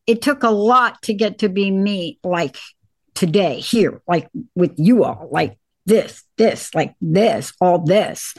[0.07, 2.57] It took a lot to get to be me, like
[3.13, 8.35] today, here, like with you all, like this, this, like this, all this.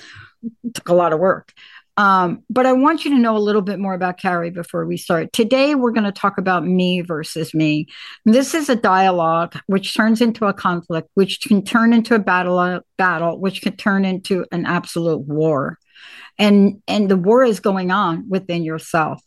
[0.65, 1.53] It took a lot of work.
[2.01, 4.97] Um, but I want you to know a little bit more about Kari before we
[4.97, 5.35] start.
[5.35, 7.89] Today, we're going to talk about me versus me.
[8.25, 12.59] This is a dialogue which turns into a conflict, which can turn into a battle,
[12.59, 15.77] a battle, which can turn into an absolute war,
[16.39, 19.23] and and the war is going on within yourself.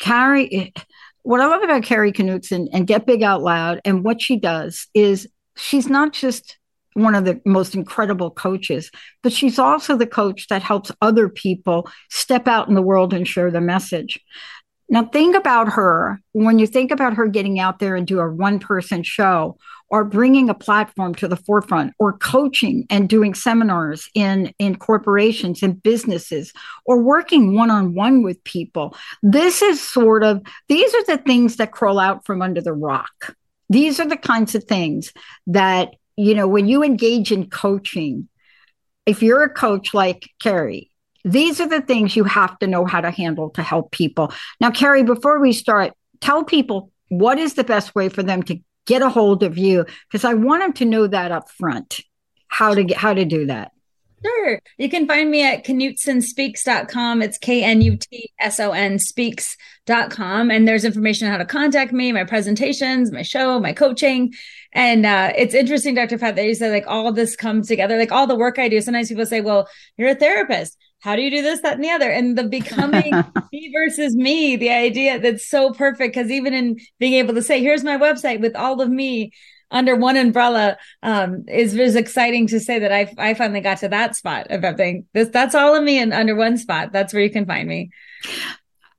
[0.00, 0.74] Kari,
[1.22, 4.88] what I love about Kari Knutson and Get Big Out Loud, and what she does
[4.92, 6.57] is she's not just
[6.98, 8.90] one of the most incredible coaches,
[9.22, 13.26] but she's also the coach that helps other people step out in the world and
[13.26, 14.18] share the message.
[14.90, 18.30] Now, think about her when you think about her getting out there and do a
[18.30, 19.58] one person show
[19.90, 25.62] or bringing a platform to the forefront or coaching and doing seminars in, in corporations
[25.62, 26.52] and businesses
[26.84, 28.96] or working one on one with people.
[29.22, 33.34] This is sort of, these are the things that crawl out from under the rock.
[33.70, 35.12] These are the kinds of things
[35.46, 38.28] that you know, when you engage in coaching,
[39.06, 40.90] if you're a coach like Kari,
[41.24, 44.32] these are the things you have to know how to handle to help people.
[44.60, 48.58] Now, Kari, before we start, tell people what is the best way for them to
[48.84, 52.00] get a hold of you because I want them to know that up front
[52.48, 53.70] how to get how to do that.
[54.24, 54.60] Sure.
[54.78, 57.22] You can find me at knutsonspeaks.com.
[57.22, 60.50] It's K N U T S O N speaks.com.
[60.50, 64.34] And there's information on how to contact me, my presentations, my show, my coaching.
[64.72, 66.18] And uh, it's interesting, Dr.
[66.18, 68.80] Pat, that you said like all this comes together, like all the work I do.
[68.80, 70.76] Sometimes people say, well, you're a therapist.
[71.00, 72.10] How do you do this, that, and the other?
[72.10, 73.12] And the becoming
[73.52, 76.14] me versus me, the idea that's so perfect.
[76.14, 79.32] Cause even in being able to say, here's my website with all of me,
[79.70, 83.88] under one umbrella um, is is exciting to say that I I finally got to
[83.88, 85.06] that spot of everything.
[85.12, 86.92] This that's all of me and under one spot.
[86.92, 87.90] That's where you can find me.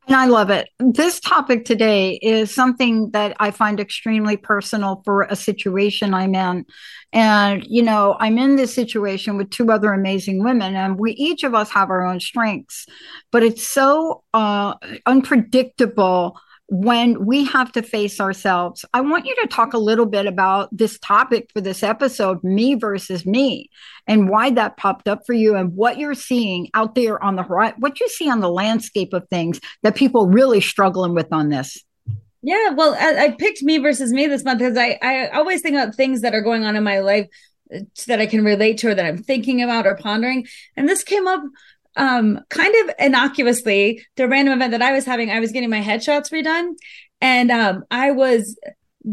[0.10, 0.70] And I love it.
[0.80, 6.66] This topic today is something that I find extremely personal for a situation I'm in.
[7.14, 11.44] And, you know, I'm in this situation with two other amazing women, and we each
[11.44, 12.88] of us have our own strengths,
[13.32, 14.74] but it's so uh,
[15.06, 18.86] unpredictable when we have to face ourselves.
[18.94, 22.76] I want you to talk a little bit about this topic for this episode, me
[22.76, 23.70] versus me,
[24.08, 27.44] and why that popped up for you and what you're seeing out there on the
[27.44, 31.50] horizon, what you see on the landscape of things that people really struggling with on
[31.50, 31.84] this.
[32.42, 35.76] Yeah, well, I, I picked me versus me this month because I, I always think
[35.76, 37.28] about things that are going on in my life
[37.74, 40.48] uh, that I can relate to or that I'm thinking about or pondering.
[40.78, 41.42] And this came up
[41.96, 45.82] um, kind of innocuously, the random event that I was having, I was getting my
[45.82, 46.74] headshots redone.
[47.22, 48.58] And um, I was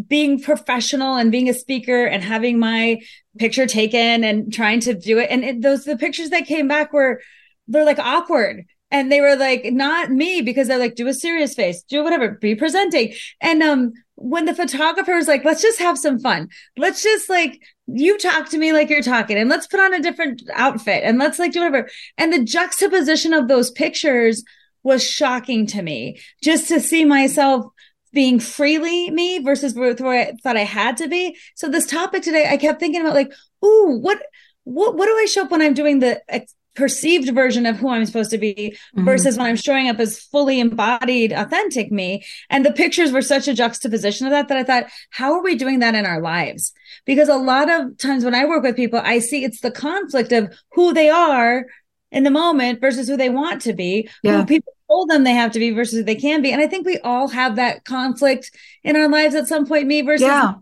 [0.07, 3.01] being professional and being a speaker and having my
[3.39, 5.31] picture taken and trying to do it.
[5.31, 7.21] And it, those, the pictures that came back were,
[7.69, 8.65] they're like awkward.
[8.91, 12.31] And they were like, not me, because they're like, do a serious face, do whatever,
[12.31, 13.15] be presenting.
[13.41, 16.49] And um, when the photographer was like, let's just have some fun.
[16.77, 20.03] Let's just like you talk to me like you're talking and let's put on a
[20.03, 21.89] different outfit and let's like do whatever.
[22.19, 24.43] And the juxtaposition of those pictures
[24.83, 27.67] was shocking to me just to see myself
[28.13, 31.37] being freely me versus where I thought I had to be.
[31.55, 33.33] So this topic today, I kept thinking about like,
[33.65, 34.23] ooh, what,
[34.65, 36.23] what, what do I show up when I'm doing the
[36.77, 39.05] perceived version of who I'm supposed to be mm-hmm.
[39.05, 42.25] versus when I'm showing up as fully embodied, authentic me.
[42.51, 45.57] And the pictures were such a juxtaposition of that that I thought, how are we
[45.57, 46.73] doing that in our lives?
[47.05, 50.33] Because a lot of times when I work with people, I see it's the conflict
[50.33, 51.67] of who they are
[52.13, 54.39] in the moment versus who they want to be, yeah.
[54.39, 56.53] who people told them they have to be versus who they can be.
[56.53, 58.51] And I think we all have that conflict
[58.85, 60.55] in our lives at some point, me versus yeah.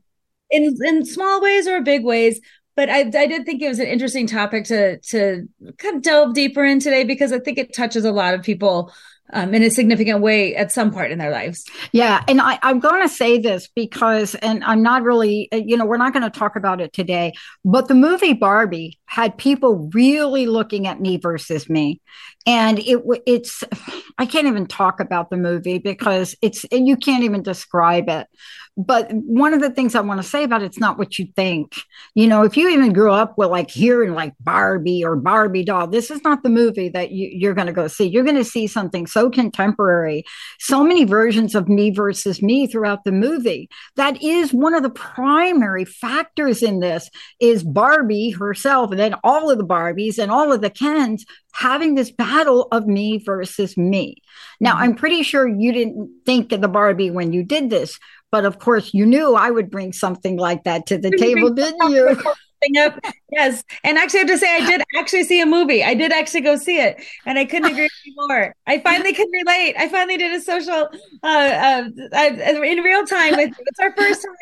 [0.50, 2.40] in, in small ways or big ways
[2.76, 5.48] but I, I did think it was an interesting topic to to
[5.78, 8.92] kind of delve deeper in today because I think it touches a lot of people
[9.32, 11.64] um, in a significant way at some part in their lives.
[11.92, 12.22] Yeah.
[12.28, 15.96] And I, I'm going to say this because, and I'm not really, you know, we're
[15.96, 17.32] not going to talk about it today,
[17.64, 22.00] but the movie Barbie had people really looking at me versus me.
[22.46, 23.62] And it it's
[24.18, 28.26] I can't even talk about the movie because it's you can't even describe it.
[28.76, 31.28] But one of the things I want to say about it, it's not what you
[31.36, 31.76] think.
[32.14, 35.86] You know, if you even grew up with like hearing like Barbie or Barbie doll,
[35.86, 38.06] this is not the movie that you, you're going to go see.
[38.06, 40.24] You're going to see something so contemporary,
[40.58, 43.68] so many versions of me versus me throughout the movie.
[43.94, 47.08] That is one of the primary factors in this
[47.38, 51.94] is Barbie herself, and then all of the Barbies and all of the Kens having
[51.94, 54.16] this battle of me versus me.
[54.60, 54.82] Now, mm-hmm.
[54.82, 57.98] I'm pretty sure you didn't think of the Barbie when you did this,
[58.32, 61.90] but of course, you knew I would bring something like that to the table, didn't
[61.90, 62.16] you?
[62.78, 62.98] Up.
[63.30, 63.64] Yes.
[63.82, 65.82] And actually, I have to say, I did actually see a movie.
[65.82, 68.54] I did actually go see it, and I couldn't agree more.
[68.66, 69.74] I finally could relate.
[69.76, 70.88] I finally did a social
[71.22, 71.88] uh, uh,
[72.62, 73.36] in real time.
[73.36, 74.34] With, it's our first time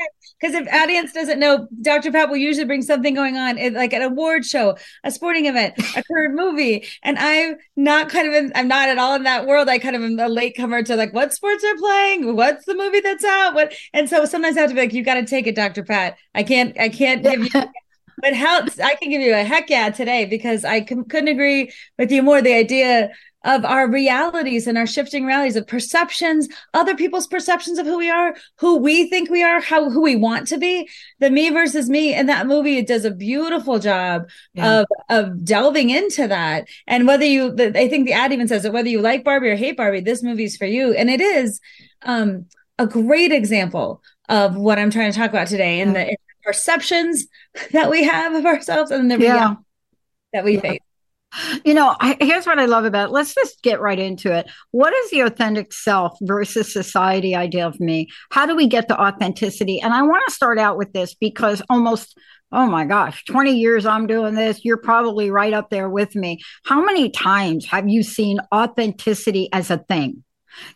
[0.42, 2.10] because if audience doesn't know, Dr.
[2.10, 6.02] Pat will usually bring something going on, like an award show, a sporting event, a
[6.02, 9.68] current movie, and I'm not kind of in, I'm not at all in that world.
[9.68, 12.74] I kind of am a late comer to like what sports are playing, what's the
[12.74, 15.24] movie that's out, what, and so sometimes I have to be like, you got to
[15.24, 15.84] take it, Dr.
[15.84, 16.16] Pat.
[16.34, 17.50] I can't, I can't give you
[18.22, 21.70] but how I can give you a heck yeah today because I c- couldn't agree
[21.98, 22.40] with you more.
[22.40, 23.10] The idea
[23.44, 28.08] of our realities and our shifting realities of perceptions, other people's perceptions of who we
[28.08, 30.88] are, who we think we are, how who we want to be.
[31.18, 34.80] The me versus me in that movie it does a beautiful job yeah.
[34.80, 36.68] of of delving into that.
[36.86, 39.48] And whether you, the, I think the ad even says that whether you like Barbie
[39.48, 41.60] or hate Barbie, this movie's for you, and it is
[42.02, 42.46] um,
[42.78, 45.78] a great example of what I'm trying to talk about today.
[45.78, 45.92] Yeah.
[45.92, 47.26] the perceptions
[47.72, 49.32] that we have of ourselves and the yeah.
[49.32, 49.60] reality
[50.32, 50.60] that we yeah.
[50.60, 50.80] face.
[51.64, 53.12] You know, I, here's what I love about it.
[53.12, 54.50] Let's just get right into it.
[54.70, 58.08] What is the authentic self versus society idea of me?
[58.30, 59.80] How do we get to authenticity?
[59.80, 62.18] And I want to start out with this because almost,
[62.50, 64.62] oh my gosh, 20 years I'm doing this.
[64.62, 66.40] You're probably right up there with me.
[66.66, 70.24] How many times have you seen authenticity as a thing?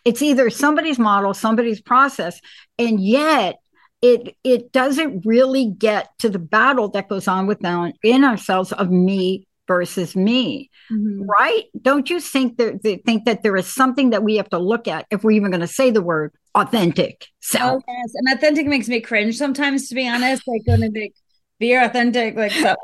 [0.07, 2.41] It's either somebody's model, somebody's process,
[2.79, 3.57] and yet
[4.03, 8.91] it it doesn't really get to the battle that goes on within in ourselves of
[8.91, 10.71] me versus me.
[10.93, 11.23] Mm-hmm.
[11.25, 11.65] right?
[11.83, 14.87] Don't you think that they think that there is something that we have to look
[14.87, 18.13] at if we're even going to say the word authentic so oh, yes.
[18.15, 20.43] And authentic makes me cringe sometimes to be honest.
[20.47, 21.13] Like going to be
[21.59, 22.75] be authentic like so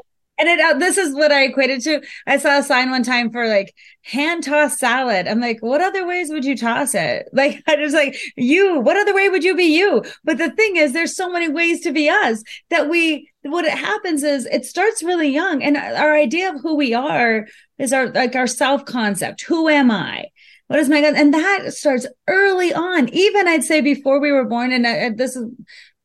[0.42, 2.02] and it uh, this is what I equated to.
[2.26, 5.28] I saw a sign one time for like hand toss salad.
[5.28, 7.28] I'm like, what other ways would you toss it?
[7.32, 8.80] Like I just like you.
[8.80, 10.02] What other way would you be you?
[10.24, 13.30] But the thing is, there's so many ways to be us that we.
[13.44, 17.46] What it happens is it starts really young, and our idea of who we are
[17.78, 19.42] is our like our self concept.
[19.42, 20.26] Who am I?
[20.68, 21.14] What is my God?
[21.14, 23.08] And that starts early on.
[23.10, 24.72] Even I'd say before we were born.
[24.72, 25.50] And I, this is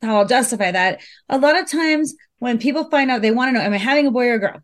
[0.01, 0.99] how I'll justify that.
[1.29, 4.07] A lot of times when people find out they want to know, am I having
[4.07, 4.61] a boy or a girl?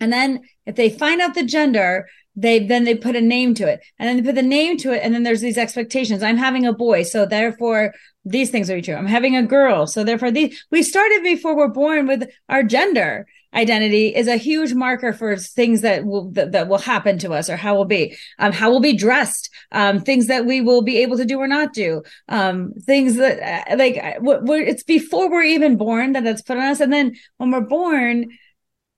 [0.00, 3.68] And then if they find out the gender, they then they put a name to
[3.68, 3.80] it.
[3.98, 6.22] And then they put the name to it and then there's these expectations.
[6.22, 7.94] I'm having a boy so therefore
[8.24, 8.94] these things are true.
[8.94, 13.26] I'm having a girl so therefore these we started before we're born with our gender
[13.54, 17.48] identity is a huge marker for things that will that, that will happen to us
[17.48, 20.98] or how we'll be um how we'll be dressed um things that we will be
[20.98, 25.42] able to do or not do um things that uh, like we're, it's before we're
[25.42, 26.80] even born that that's put on us.
[26.80, 28.26] And then when we're born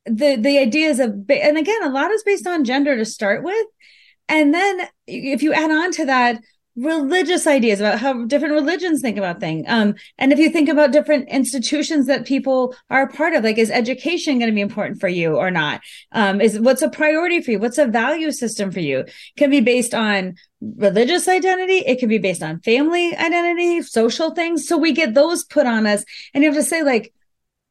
[0.05, 3.67] the the ideas of and again a lot is based on gender to start with.
[4.29, 6.41] And then if you add on to that
[6.77, 9.65] religious ideas about how different religions think about things.
[9.67, 13.57] Um, and if you think about different institutions that people are a part of, like
[13.57, 15.81] is education going to be important for you or not?
[16.13, 17.59] Um, is what's a priority for you?
[17.59, 19.05] What's a value system for you?
[19.39, 21.79] Can be based on religious identity.
[21.79, 24.69] It can be based on family identity, social things.
[24.69, 26.05] So we get those put on us,
[26.35, 27.13] and you have to say like,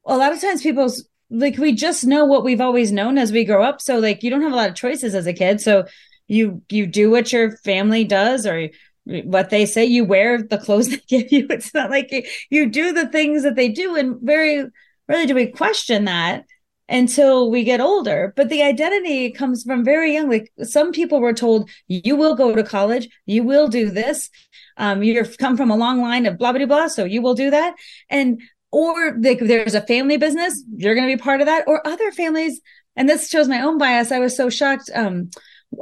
[0.06, 3.46] a lot of times people's like we just know what we've always known as we
[3.46, 3.82] grow up.
[3.82, 5.62] So like you don't have a lot of choices as a kid.
[5.62, 5.86] So
[6.28, 8.70] you you do what your family does or
[9.06, 11.48] what they say you wear the clothes they give you.
[11.50, 14.66] It's not like you, you do the things that they do and very
[15.08, 16.46] rarely do we question that
[16.88, 18.34] until we get older.
[18.36, 20.30] But the identity comes from very young.
[20.30, 23.10] Like some people were told you will go to college.
[23.26, 24.30] You will do this.
[24.78, 27.50] Um, you've come from a long line of blah blah blah so you will do
[27.50, 27.76] that.
[28.10, 31.86] And or like there's a family business you're going to be part of that or
[31.88, 32.60] other families
[32.98, 34.12] and this shows my own bias.
[34.12, 35.30] I was so shocked um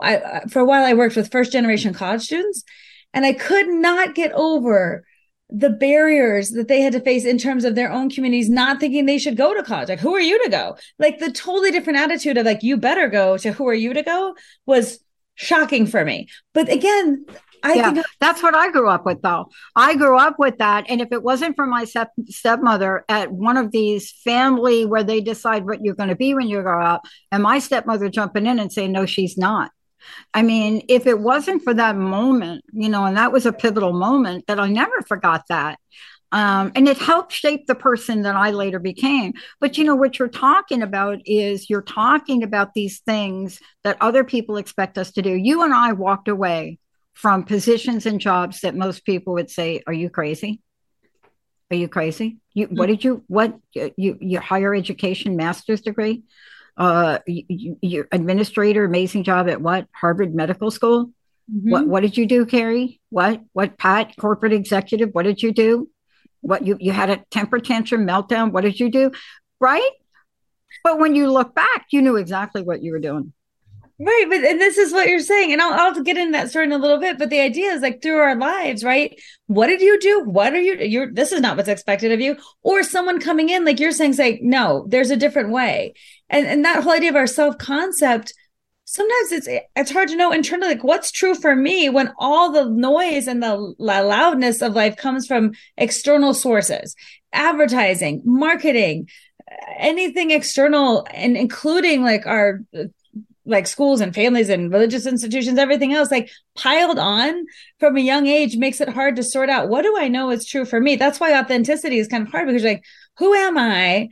[0.02, 2.64] I, for a while i worked with first generation college students
[3.14, 5.06] and I could not get over
[5.50, 9.06] the barriers that they had to face in terms of their own communities not thinking
[9.06, 9.90] they should go to college.
[9.90, 10.78] Like, who are you to go?
[10.98, 14.02] Like the totally different attitude of like, you better go to who are you to
[14.02, 15.00] go was
[15.36, 16.28] shocking for me.
[16.54, 17.26] But again,
[17.62, 19.50] I yeah, think that's what I grew up with, though.
[19.76, 20.86] I grew up with that.
[20.90, 25.22] And if it wasn't for my step- stepmother at one of these family where they
[25.22, 28.60] decide what you're going to be when you grow up, and my stepmother jumping in
[28.60, 29.72] and saying, no, she's not.
[30.34, 33.94] I mean, if it wasn't for that moment, you know, and that was a pivotal
[33.94, 35.80] moment that I never forgot that.
[36.32, 39.34] Um, and it helped shape the person that I later became.
[39.60, 44.24] But you know, what you're talking about is you're talking about these things that other
[44.24, 45.30] people expect us to do.
[45.30, 46.80] You and I walked away
[47.14, 50.62] from positions and jobs that most people would say, Are you crazy?
[51.70, 52.38] Are you crazy?
[52.54, 56.24] You, what did you, what, you, your higher education master's degree?
[56.76, 59.88] Uh, you, your administrator, amazing job at what?
[59.92, 61.12] Harvard Medical School?
[61.52, 61.70] Mm-hmm.
[61.70, 63.00] What, what did you do, Kari?
[63.10, 65.10] What, what, Pat, corporate executive?
[65.12, 65.90] What did you do?
[66.42, 68.52] What you you had a temper tantrum meltdown.
[68.52, 69.12] What did you do?
[69.62, 69.92] Right?
[70.84, 73.32] But when you look back, you knew exactly what you were doing.
[74.06, 76.66] Right, but and this is what you're saying, and I'll, I'll get into that story
[76.66, 77.18] in a little bit.
[77.18, 79.18] But the idea is like through our lives, right?
[79.48, 80.24] What did you do?
[80.26, 80.76] What are you?
[80.76, 84.14] You're this is not what's expected of you, or someone coming in like you're saying,
[84.14, 85.94] say no, there's a different way,
[86.30, 88.34] and and that whole idea of our self concept
[88.86, 92.66] sometimes it's it's hard to know internally like what's true for me when all the
[92.66, 96.94] noise and the loudness of life comes from external sources
[97.32, 99.08] advertising marketing
[99.78, 102.60] anything external and including like our
[103.46, 107.46] like schools and families and religious institutions everything else like piled on
[107.80, 110.46] from a young age makes it hard to sort out what do i know is
[110.46, 110.96] true for me?
[110.96, 112.84] That's why authenticity is kind of hard because like
[113.18, 114.10] who am i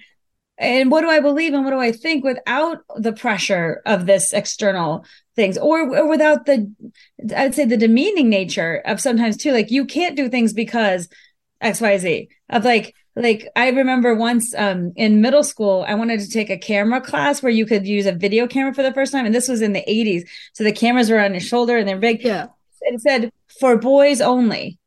[0.61, 4.31] and what do I believe and what do I think without the pressure of this
[4.31, 6.71] external things or, or without the
[7.35, 11.09] I'd say the demeaning nature of sometimes too like you can't do things because
[11.63, 16.49] XYZ of like like I remember once um in middle school I wanted to take
[16.49, 19.35] a camera class where you could use a video camera for the first time and
[19.35, 22.23] this was in the 80s so the cameras were on your shoulder and they're big
[22.23, 22.47] yeah
[22.81, 24.79] it said for boys only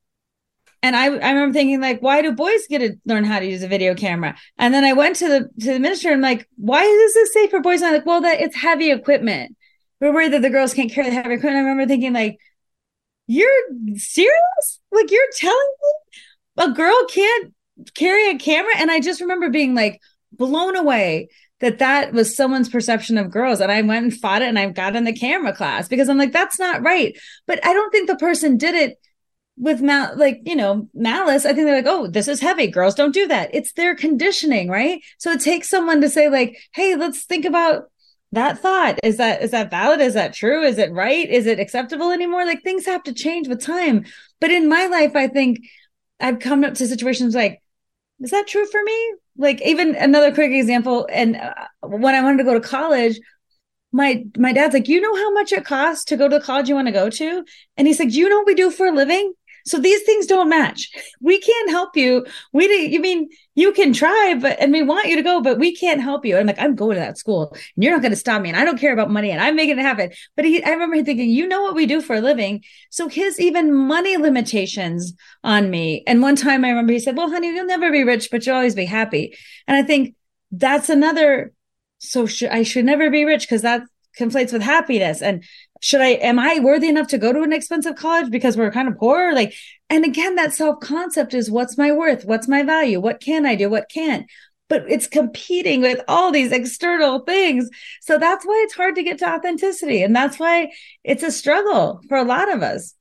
[0.84, 3.62] and I, I remember thinking like, why do boys get to learn how to use
[3.62, 4.36] a video camera?
[4.58, 7.32] And then I went to the to the minister and I'm like, why does this
[7.32, 7.80] say for boys?
[7.80, 9.56] And I'm like, well, that it's heavy equipment.
[9.98, 11.56] We're worried that the girls can't carry the heavy equipment.
[11.56, 12.38] I remember thinking like,
[13.26, 13.48] you're
[13.96, 14.80] serious?
[14.92, 17.53] Like you're telling me a girl can't
[17.94, 18.74] carry a camera?
[18.76, 20.00] And I just remember being like
[20.32, 21.28] blown away
[21.60, 23.60] that that was someone's perception of girls.
[23.60, 26.18] And i went and fought it and i got in the camera class because i'm
[26.18, 27.16] like that's not right.
[27.46, 28.98] But i don't think the person did it
[29.56, 31.44] with mal like you know malice.
[31.44, 32.66] I think they're like oh this is heavy.
[32.66, 33.54] Girls don't do that.
[33.54, 35.00] It's their conditioning right?
[35.18, 37.84] So it takes someone to say like hey let's think about
[38.32, 38.98] that thought.
[39.04, 40.00] Is that is that valid?
[40.00, 40.64] Is that true?
[40.64, 41.28] Is it right?
[41.30, 42.44] Is it acceptable anymore?
[42.44, 44.04] Like things have to change with time.
[44.40, 45.60] But in my life i think
[46.20, 47.62] i've come up to situations like
[48.20, 49.14] is that true for me?
[49.36, 53.18] Like even another quick example and uh, when i wanted to go to college
[53.92, 56.68] my my dad's like you know how much it costs to go to the college
[56.68, 57.44] you want to go to?
[57.76, 59.32] And he's like do you know what we do for a living
[59.66, 60.90] so these things don't match.
[61.20, 62.26] We can't help you.
[62.52, 65.74] We you mean you can try, but and we want you to go, but we
[65.74, 66.36] can't help you.
[66.36, 68.50] I'm like, I'm going to that school and you're not going to stop me.
[68.50, 70.10] And I don't care about money and I'm making it happen.
[70.36, 72.62] But he, I remember him thinking, you know what we do for a living.
[72.90, 76.02] So his even money limitations on me.
[76.06, 78.56] And one time I remember he said, well, honey, you'll never be rich, but you'll
[78.56, 79.36] always be happy.
[79.66, 80.14] And I think
[80.50, 81.52] that's another.
[81.98, 83.82] So sh- I should never be rich because that
[84.18, 85.22] conflates with happiness.
[85.22, 85.44] And
[85.84, 88.88] should I, am I worthy enough to go to an expensive college because we're kind
[88.88, 89.34] of poor?
[89.34, 89.54] Like,
[89.90, 92.24] and again, that self concept is what's my worth?
[92.24, 93.00] What's my value?
[93.00, 93.68] What can I do?
[93.68, 94.26] What can't?
[94.70, 97.68] But it's competing with all these external things.
[98.00, 100.02] So that's why it's hard to get to authenticity.
[100.02, 100.72] And that's why
[101.04, 102.94] it's a struggle for a lot of us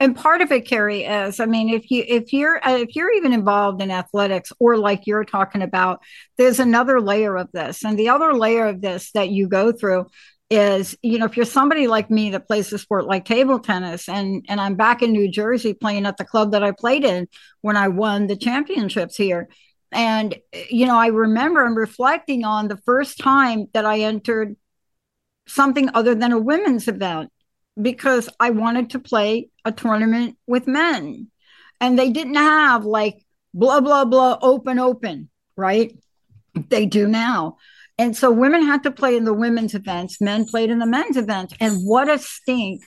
[0.00, 3.12] and part of it Kari is i mean if you if you're uh, if you're
[3.12, 6.02] even involved in athletics or like you're talking about
[6.36, 10.06] there's another layer of this and the other layer of this that you go through
[10.56, 14.08] is you know if you're somebody like me that plays a sport like table tennis
[14.08, 17.28] and and I'm back in New Jersey playing at the club that I played in
[17.60, 19.48] when I won the championships here.
[19.92, 20.34] And
[20.70, 24.56] you know I remember I'm reflecting on the first time that I entered
[25.46, 27.30] something other than a women's event
[27.80, 31.30] because I wanted to play a tournament with men.
[31.80, 35.96] And they didn't have like blah blah blah open open right?
[36.68, 37.56] They do now
[37.98, 41.16] and so women had to play in the women's events, men played in the men's
[41.16, 41.54] events.
[41.60, 42.82] And what a stink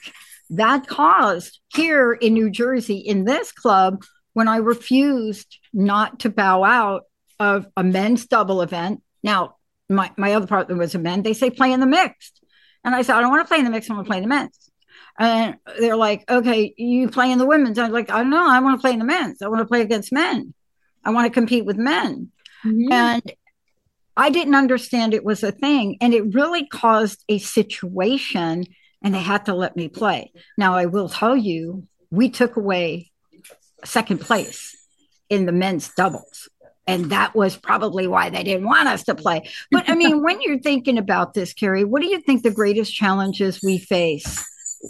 [0.50, 4.02] that caused here in New Jersey in this club
[4.34, 7.02] when I refused not to bow out
[7.40, 9.02] of a men's double event.
[9.22, 9.56] Now,
[9.88, 11.22] my, my other partner was a man.
[11.22, 12.40] They say play in the mixed.
[12.84, 13.90] And I said, I don't want to play in the mixed.
[13.90, 14.70] I want to play in the men's.
[15.18, 17.78] And they're like, okay, you play in the women's.
[17.78, 18.48] I'm like, I don't know.
[18.48, 19.42] I want to play in the men's.
[19.42, 20.54] I want to play against men.
[21.04, 22.30] I want to compete with men.
[22.64, 22.92] Mm-hmm.
[22.92, 23.32] And
[24.18, 25.96] I didn't understand it was a thing.
[26.00, 28.64] And it really caused a situation,
[29.02, 30.32] and they had to let me play.
[30.58, 33.12] Now, I will tell you, we took away
[33.84, 34.76] second place
[35.30, 36.48] in the men's doubles.
[36.88, 39.48] And that was probably why they didn't want us to play.
[39.70, 42.92] But I mean, when you're thinking about this, Kari, what do you think the greatest
[42.92, 44.44] challenges we face?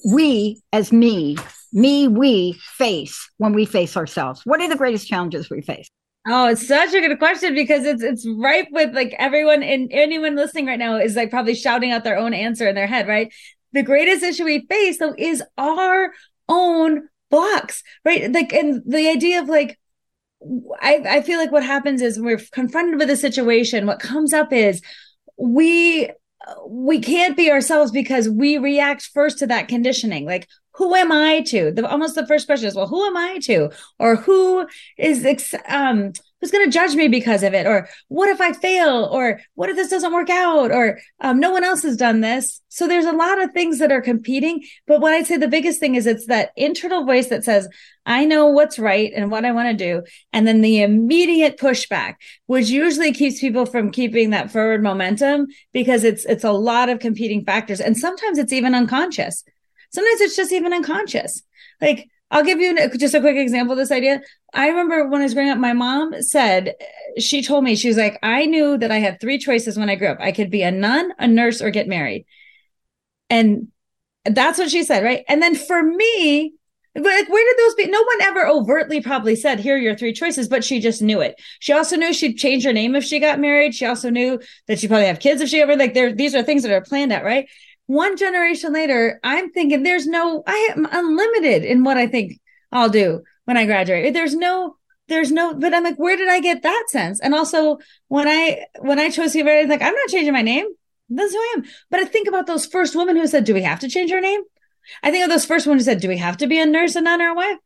[0.07, 1.37] We, as me,
[1.73, 4.43] me, we face when we face ourselves?
[4.45, 5.89] What are the greatest challenges we face?
[6.27, 10.37] Oh, it's such a good question because it's it's ripe with like everyone and anyone
[10.37, 13.33] listening right now is like probably shouting out their own answer in their head, right?
[13.73, 16.13] The greatest issue we face though is our
[16.49, 18.31] own blocks, right?
[18.31, 19.79] Like and the idea of like
[20.81, 23.87] I, I feel like what happens is we're confronted with a situation.
[23.87, 24.83] What comes up is
[25.37, 26.11] we
[26.67, 30.25] we can't be ourselves because we react first to that conditioning.
[30.25, 31.73] Like, who am I to?
[31.73, 33.71] The almost the first question is, well, who am I to?
[33.99, 35.23] Or who is
[35.69, 37.66] um who's going to judge me because of it?
[37.66, 39.09] Or what if i fail?
[39.11, 40.71] Or what if this doesn't work out?
[40.71, 42.61] Or um, no one else has done this.
[42.68, 44.64] So there's a lot of things that are competing.
[44.87, 47.68] But what i'd say the biggest thing is it's that internal voice that says
[48.07, 50.02] i know what's right and what i want to do.
[50.33, 52.14] And then the immediate pushback
[52.47, 57.00] which usually keeps people from keeping that forward momentum because it's it's a lot of
[57.00, 57.80] competing factors.
[57.80, 59.45] And sometimes it's even unconscious.
[59.90, 61.42] Sometimes it's just even unconscious.
[61.80, 64.21] Like I'll give you just a quick example of this idea.
[64.53, 66.75] I remember when I was growing up, my mom said,
[67.19, 69.95] she told me, she was like, I knew that I had three choices when I
[69.95, 70.19] grew up.
[70.21, 72.27] I could be a nun, a nurse, or get married.
[73.31, 73.69] And
[74.25, 75.25] that's what she said, right?
[75.27, 76.53] And then for me,
[76.95, 77.87] like, where did those be?
[77.87, 81.21] No one ever overtly probably said, here are your three choices, but she just knew
[81.21, 81.41] it.
[81.61, 83.75] She also knew she'd change her name if she got married.
[83.75, 86.43] She also knew that she'd probably have kids if she ever, like, there, these are
[86.43, 87.49] things that are planned out, right?
[87.88, 92.38] One generation later, I'm thinking there's no, I am unlimited in what I think
[92.71, 94.12] I'll do when I graduate.
[94.12, 94.76] There's no,
[95.09, 97.18] there's no, but I'm like, where did I get that sense?
[97.18, 97.78] And also
[98.09, 100.66] when I, when I chose to get like, I'm not changing my name.
[101.09, 101.64] That's who I am.
[101.90, 104.21] But I think about those first women who said, do we have to change our
[104.21, 104.42] name?
[105.02, 106.95] I think of those first women who said, do we have to be a nurse,
[106.95, 107.57] a nun, or a wife?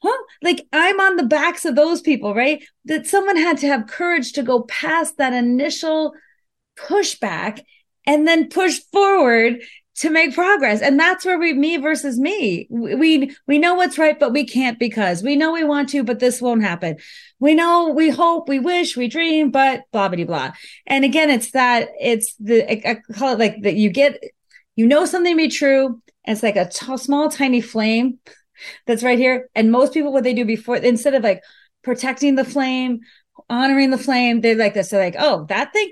[0.00, 0.22] Huh?
[0.42, 2.62] Like I'm on the backs of those people, right?
[2.84, 6.14] That someone had to have courage to go past that initial
[6.78, 7.62] pushback
[8.06, 9.62] and then push forward
[9.94, 10.80] to make progress.
[10.80, 14.78] And that's where we me versus me we we know what's right but we can't
[14.78, 15.22] because.
[15.22, 16.96] We know we want to but this won't happen.
[17.38, 20.52] We know we hope we wish we dream but blah blah blah.
[20.86, 24.18] And again it's that it's the i call it like that you get
[24.76, 28.18] you know something to be true it's like a t- small tiny flame
[28.86, 29.48] that's right here.
[29.54, 31.42] And most people what they do before instead of like
[31.82, 33.00] protecting the flame
[33.48, 34.90] honoring the flame they're like this.
[34.90, 35.90] They're like oh that thing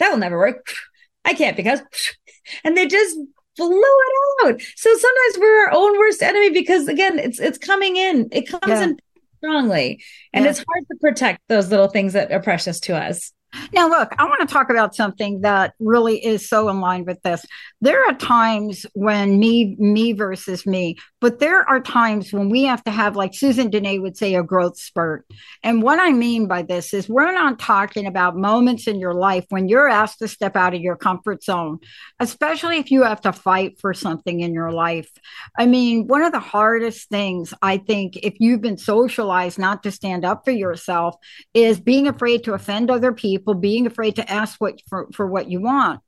[0.00, 0.66] that will never work.
[1.24, 1.80] I can't because,
[2.64, 3.16] and they just
[3.56, 4.60] blew it out.
[4.76, 8.28] So sometimes we're our own worst enemy because again, it's it's coming in.
[8.32, 8.82] It comes yeah.
[8.84, 8.96] in
[9.38, 10.50] strongly, and yeah.
[10.50, 13.32] it's hard to protect those little things that are precious to us.
[13.72, 17.20] Now, look, I want to talk about something that really is so in line with
[17.22, 17.44] this.
[17.80, 22.84] There are times when me, me versus me, but there are times when we have
[22.84, 25.26] to have, like Susan Dene would say, a growth spurt.
[25.62, 29.46] And what I mean by this is we're not talking about moments in your life
[29.48, 31.78] when you're asked to step out of your comfort zone,
[32.18, 35.10] especially if you have to fight for something in your life.
[35.58, 39.90] I mean, one of the hardest things I think, if you've been socialized not to
[39.90, 41.16] stand up for yourself,
[41.54, 45.26] is being afraid to offend other people people being afraid to ask what for, for
[45.26, 46.00] what you want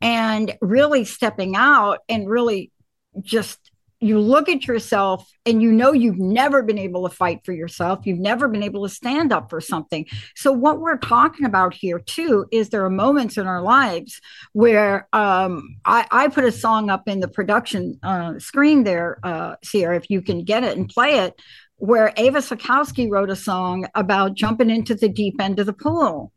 [0.00, 2.72] and really stepping out and really
[3.20, 3.70] just
[4.02, 8.06] you look at yourself and you know you've never been able to fight for yourself.
[8.06, 10.06] You've never been able to stand up for something.
[10.34, 14.18] So, what we're talking about here, too, is there are moments in our lives
[14.54, 19.56] where um, I, I, put a song up in the production uh, screen there, uh,
[19.62, 21.38] Sierra, if you can get it and play it,
[21.76, 26.32] where Ava Sikowski wrote a song about jumping into the deep end of the pool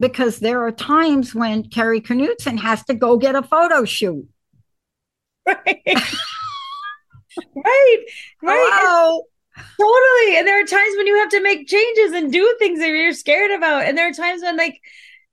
[0.00, 4.26] because there are times when Kari Knutson has to go get a photo shoot.
[5.46, 5.82] Right.
[7.54, 8.04] right.
[8.42, 9.20] Right.
[9.80, 10.36] Totally.
[10.38, 13.12] And there are times when you have to make changes and do things that you're
[13.12, 13.84] scared about.
[13.84, 14.80] And there are times when, like,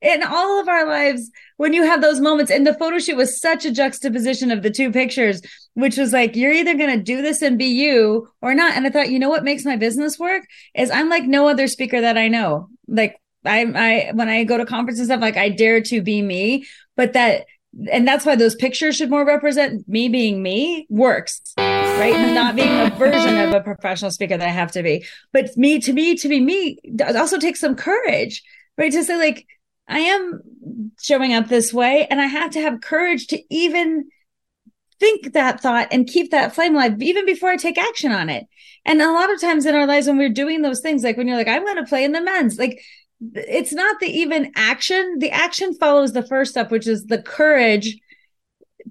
[0.02, 3.40] in all of our lives, when you have those moments, and the photo shoot was
[3.40, 5.42] such a juxtaposition of the two pictures,
[5.76, 8.76] which was like, you're either going to do this and be you or not.
[8.76, 10.44] And I thought, you know what makes my business work
[10.76, 12.70] is I'm like no other speaker that I know.
[12.88, 16.22] Like I, I, when I go to conferences and stuff, like I dare to be
[16.22, 17.46] me, but that,
[17.92, 22.34] and that's why those pictures should more represent me being me works, right?
[22.34, 25.80] Not being a version of a professional speaker that I have to be, but me
[25.80, 26.78] to me, to be me
[27.16, 28.44] also takes some courage,
[28.78, 28.92] right?
[28.92, 29.48] To say like,
[29.88, 30.42] I am
[31.02, 34.10] showing up this way and I have to have courage to even
[35.00, 38.48] think that thought and keep that flame alive even before I take action on it.
[38.86, 41.28] And a lot of times in our lives when we're doing those things, like when
[41.28, 42.82] you're like, I'm going to play in the men's, like
[43.34, 45.20] it's not the even action.
[45.20, 47.98] The action follows the first step, which is the courage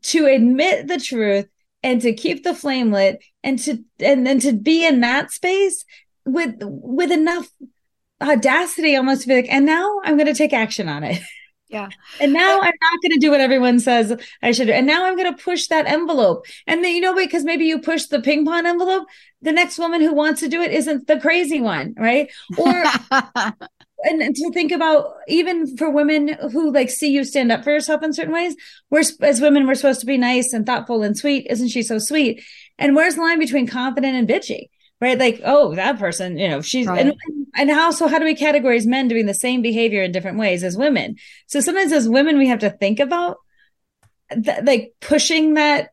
[0.03, 1.47] to admit the truth
[1.83, 5.85] and to keep the flame lit and to and then to be in that space
[6.25, 7.49] with with enough
[8.21, 11.21] audacity almost to be like and now i'm going to take action on it.
[11.69, 11.89] Yeah.
[12.21, 14.73] And now i'm not going to do what everyone says i should do.
[14.73, 16.45] And now i'm going to push that envelope.
[16.67, 19.07] And then you know because maybe you push the ping pong envelope
[19.43, 22.31] the next woman who wants to do it isn't the crazy one right?
[22.59, 22.85] Or
[24.05, 28.03] and to think about even for women who like see you stand up for yourself
[28.03, 28.57] in certain ways
[28.91, 31.47] we're as women we're supposed to be nice and thoughtful and sweet.
[31.51, 32.43] Isn't she so sweet?
[32.79, 34.69] And where's the line between confident and bitchy
[35.01, 35.19] right?
[35.19, 37.07] Like oh that person you know she's right.
[37.07, 37.15] and,
[37.57, 40.65] and how so how do we categorize men doing the same behavior in different ways
[40.65, 41.17] as women?
[41.47, 43.39] So sometimes as women we have to think about
[44.33, 45.91] th- like pushing that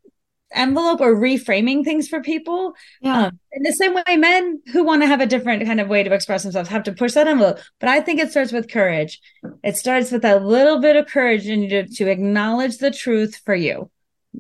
[0.58, 2.74] envelope or reframing things for people.
[3.02, 3.28] Yeah.
[3.28, 6.04] Um, in the same way, men who want to have a different kind of way
[6.04, 7.60] to express themselves have to push that envelope.
[7.80, 9.20] But I think it starts with courage.
[9.64, 13.56] It starts with a little bit of courage and to, to acknowledge the truth for
[13.56, 13.90] you.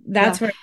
[0.05, 0.47] That's yeah.
[0.47, 0.53] where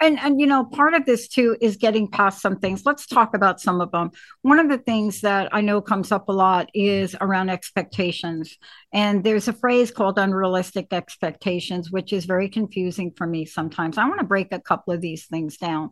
[0.00, 2.82] and and you know part of this too is getting past some things.
[2.84, 4.10] Let's talk about some of them.
[4.42, 8.58] One of the things that i know comes up a lot is around expectations.
[8.92, 13.98] And there's a phrase called unrealistic expectations which is very confusing for me sometimes.
[13.98, 15.90] I want to break a couple of these things down.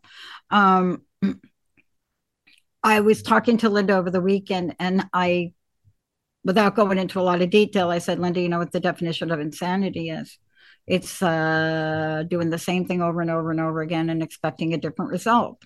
[0.51, 1.03] Um,
[2.83, 5.53] i was talking to linda over the weekend and i
[6.45, 9.31] without going into a lot of detail i said linda you know what the definition
[9.31, 10.39] of insanity is
[10.87, 14.79] it's uh, doing the same thing over and over and over again and expecting a
[14.79, 15.63] different result.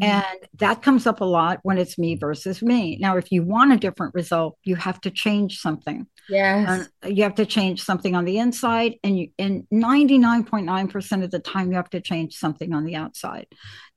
[0.00, 0.10] Mm-hmm.
[0.10, 2.98] And that comes up a lot when it's me versus me.
[3.00, 6.06] Now, if you want a different result, you have to change something.
[6.28, 6.88] Yes.
[7.04, 11.70] You have to change something on the inside, and you, and 99.9% of the time,
[11.70, 13.46] you have to change something on the outside.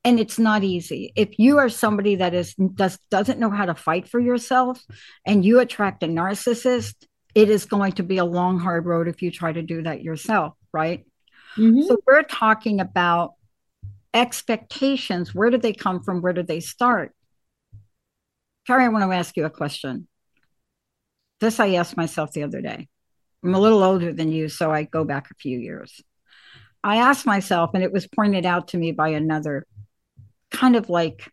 [0.05, 1.11] And it's not easy.
[1.15, 4.81] If you are somebody that is does doesn't know how to fight for yourself
[5.25, 6.95] and you attract a narcissist,
[7.35, 10.03] it is going to be a long, hard road if you try to do that
[10.03, 11.05] yourself, right?
[11.57, 11.83] Mm-hmm.
[11.83, 13.33] So we're talking about
[14.13, 15.33] expectations.
[15.33, 16.21] Where do they come from?
[16.21, 17.13] Where do they start?
[18.65, 20.07] Kari, I want to ask you a question.
[21.39, 22.87] This I asked myself the other day.
[23.43, 26.01] I'm a little older than you, so I go back a few years.
[26.83, 29.65] I asked myself, and it was pointed out to me by another,
[30.51, 31.31] kind of like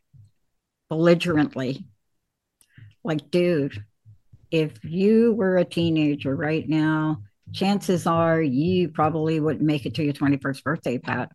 [0.88, 1.84] belligerently,
[3.02, 3.84] like, dude,
[4.50, 10.04] if you were a teenager right now, chances are you probably wouldn't make it to
[10.04, 11.30] your 21st birthday, Pat.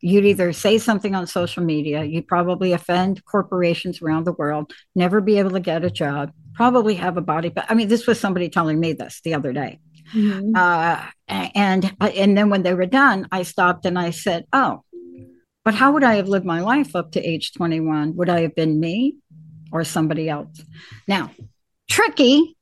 [0.00, 5.20] You'd either say something on social media, you'd probably offend corporations around the world, never
[5.20, 7.48] be able to get a job, probably have a body.
[7.48, 9.80] But I mean, this was somebody telling me this the other day.
[10.14, 10.52] Mm-hmm.
[10.56, 14.82] Uh, and and then when they were done, I stopped and I said, "Oh,
[15.64, 18.16] but how would I have lived my life up to age 21?
[18.16, 19.16] Would I have been me
[19.70, 20.60] or somebody else?"
[21.06, 21.30] Now,
[21.90, 22.56] tricky.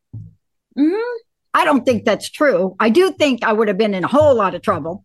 [0.76, 1.16] Mm-hmm.
[1.54, 2.74] I don't think that's true.
[2.80, 5.04] I do think I would have been in a whole lot of trouble,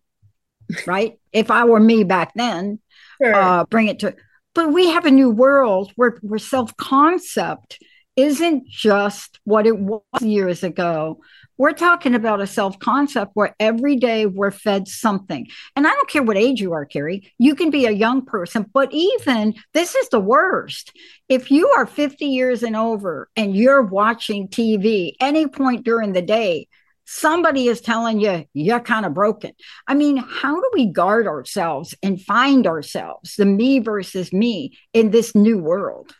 [0.86, 1.18] right?
[1.34, 2.78] if I were me back then,
[3.20, 3.34] sure.
[3.34, 4.14] uh, bring it to.
[4.54, 7.82] But we have a new world where, where self concept
[8.16, 11.20] isn't just what it was years ago.
[11.56, 15.46] We're talking about a self concept where every day we're fed something.
[15.76, 18.66] And I don't care what age you are, Kari, you can be a young person,
[18.72, 20.92] but even this is the worst.
[21.28, 26.22] If you are 50 years and over and you're watching TV any point during the
[26.22, 26.66] day,
[27.04, 29.52] somebody is telling you you're kind of broken.
[29.86, 35.10] I mean, how do we guard ourselves and find ourselves, the me versus me, in
[35.10, 36.14] this new world?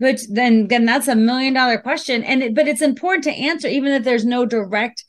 [0.00, 3.68] Which then, then that's a million dollar question, and it, but it's important to answer,
[3.68, 5.04] even if there's no direct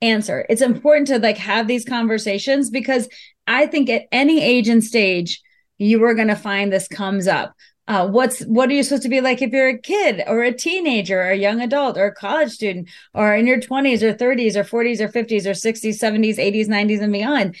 [0.00, 0.46] answer.
[0.48, 3.08] It's important to like have these conversations because
[3.46, 5.42] I think at any age and stage,
[5.78, 7.54] you are going to find this comes up.
[7.88, 10.52] Uh, what's what are you supposed to be like if you're a kid or a
[10.52, 14.56] teenager or a young adult or a college student or in your 20s or 30s
[14.56, 17.54] or 40s or 50s or 60s 70s 80s 90s and beyond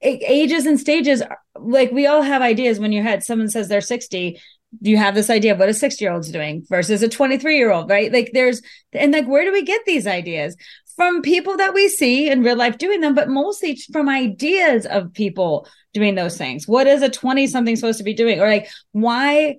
[0.00, 1.22] ages and stages
[1.58, 4.40] like we all have ideas when you had someone says they're 60
[4.80, 7.70] you have this idea of what a six year old's doing versus a 23 year
[7.70, 8.12] old right?
[8.12, 10.56] Like there's and like where do we get these ideas?
[10.96, 15.12] From people that we see in real life doing them but mostly from ideas of
[15.12, 16.66] people doing those things.
[16.66, 18.40] What is a 20 something supposed to be doing?
[18.40, 19.56] Or like why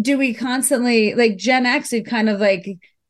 [0.00, 2.66] do we constantly like gen x who kind of like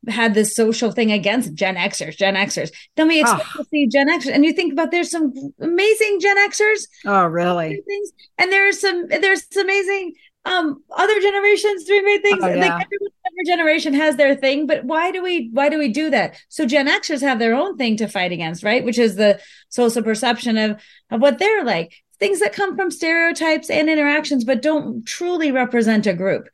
[0.07, 2.71] had this social thing against Gen Xers, Gen Xers.
[2.95, 3.63] Then we expect oh.
[3.63, 6.87] to see Gen Xers, and you think about there's some amazing Gen Xers.
[7.05, 7.81] Oh, really?
[7.87, 10.13] Things, and there's some there's some amazing
[10.47, 12.55] um other generations doing great things oh, yeah.
[12.55, 16.09] like every, every generation has their thing but why do we why do we do
[16.09, 19.39] that so gen xers have their own thing to fight against right which is the
[19.69, 20.81] social perception of
[21.11, 26.07] of what they're like things that come from stereotypes and interactions but don't truly represent
[26.07, 26.47] a group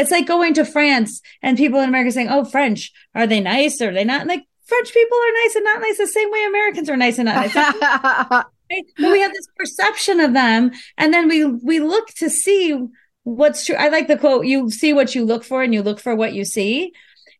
[0.00, 3.80] it's like going to france and people in america saying oh french are they nice
[3.80, 6.88] are they not like French people are nice and not nice the same way Americans
[6.88, 8.44] are nice and not nice.
[8.70, 12.78] But we have this perception of them, and then we we look to see
[13.24, 13.74] what's true.
[13.74, 16.34] I like the quote: "You see what you look for, and you look for what
[16.34, 16.92] you see."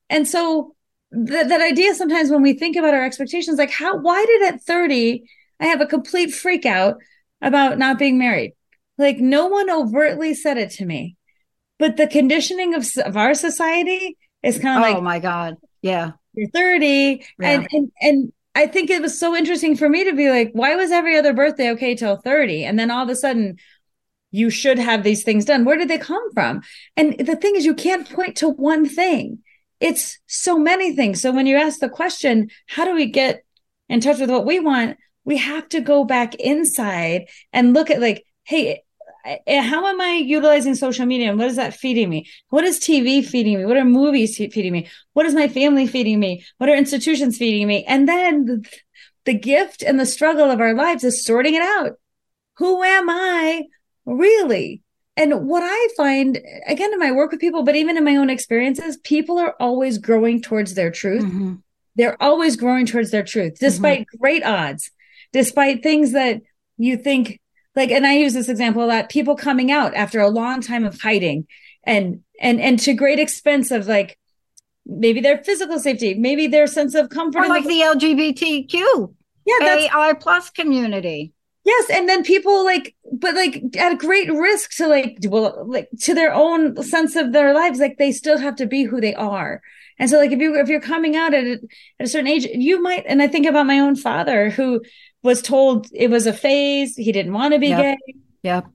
[0.09, 0.75] And so
[1.12, 4.62] that that idea sometimes when we think about our expectations, like how why did at
[4.62, 5.23] thirty
[5.61, 6.96] I have a complete freak out
[7.40, 8.55] about not being married?
[8.99, 11.16] Like no one overtly said it to me,
[11.81, 15.57] but the conditioning of of our society is kind of oh like, oh my god,
[15.83, 17.51] yeah, you're thirty, Yeah.
[17.51, 20.77] and and and I think it was so interesting for me to be like, why
[20.77, 22.64] was every other birthday okay till 30?
[22.64, 23.59] And then all of a sudden,
[24.33, 25.64] you should have these things done.
[25.64, 26.62] Where did they come from?
[26.97, 29.38] And the thing is, you can't point to one thing,
[29.79, 31.23] it's so many things.
[31.23, 33.45] So when you ask the question, how do we get
[33.88, 34.99] in touch with what we want?
[35.25, 38.83] We have to go back inside and look at, like, hey,
[39.24, 42.26] how am I utilizing social media and what is that feeding me?
[42.48, 43.66] What is TV feeding me?
[43.66, 44.88] What are movies feeding me?
[45.12, 46.44] What is my family feeding me?
[46.59, 47.85] What are institutions feeding me?
[47.85, 48.62] And then
[49.24, 51.92] the, gift and the struggle of our lives is sorting it out.
[52.56, 53.64] Who am I
[54.04, 54.83] really?
[55.16, 58.30] And what I find, again, in my work with people, but even in my own
[58.30, 61.24] experiences, people are always growing towards their truth.
[61.24, 61.62] Mhm.
[61.96, 64.90] They're always growing towards their truth, despite great odds,
[65.33, 66.40] despite things that
[66.78, 67.39] you think
[67.76, 70.85] like, and I use this example a lot, people coming out after a long time
[70.85, 71.46] of hiding
[71.85, 74.18] and, and, and to great expense of like,
[74.87, 77.44] maybe their physical safety, maybe their sense of comfort.
[77.44, 79.14] or like the, the LGBTQ
[79.46, 81.33] yeah, AI plus community.
[81.64, 86.14] Yes, and then people like, but like at great risk to like, well, like to
[86.14, 89.61] their own sense of their lives, like they still have to be who they are.
[89.98, 91.52] And so, like, if you if you're coming out at a,
[91.98, 93.04] at a certain age, you might.
[93.06, 94.80] And I think about my own father, who
[95.22, 96.96] was told it was a phase.
[96.96, 97.78] He didn't want to be Yep.
[97.83, 98.14] gay.
[98.42, 98.66] Yep.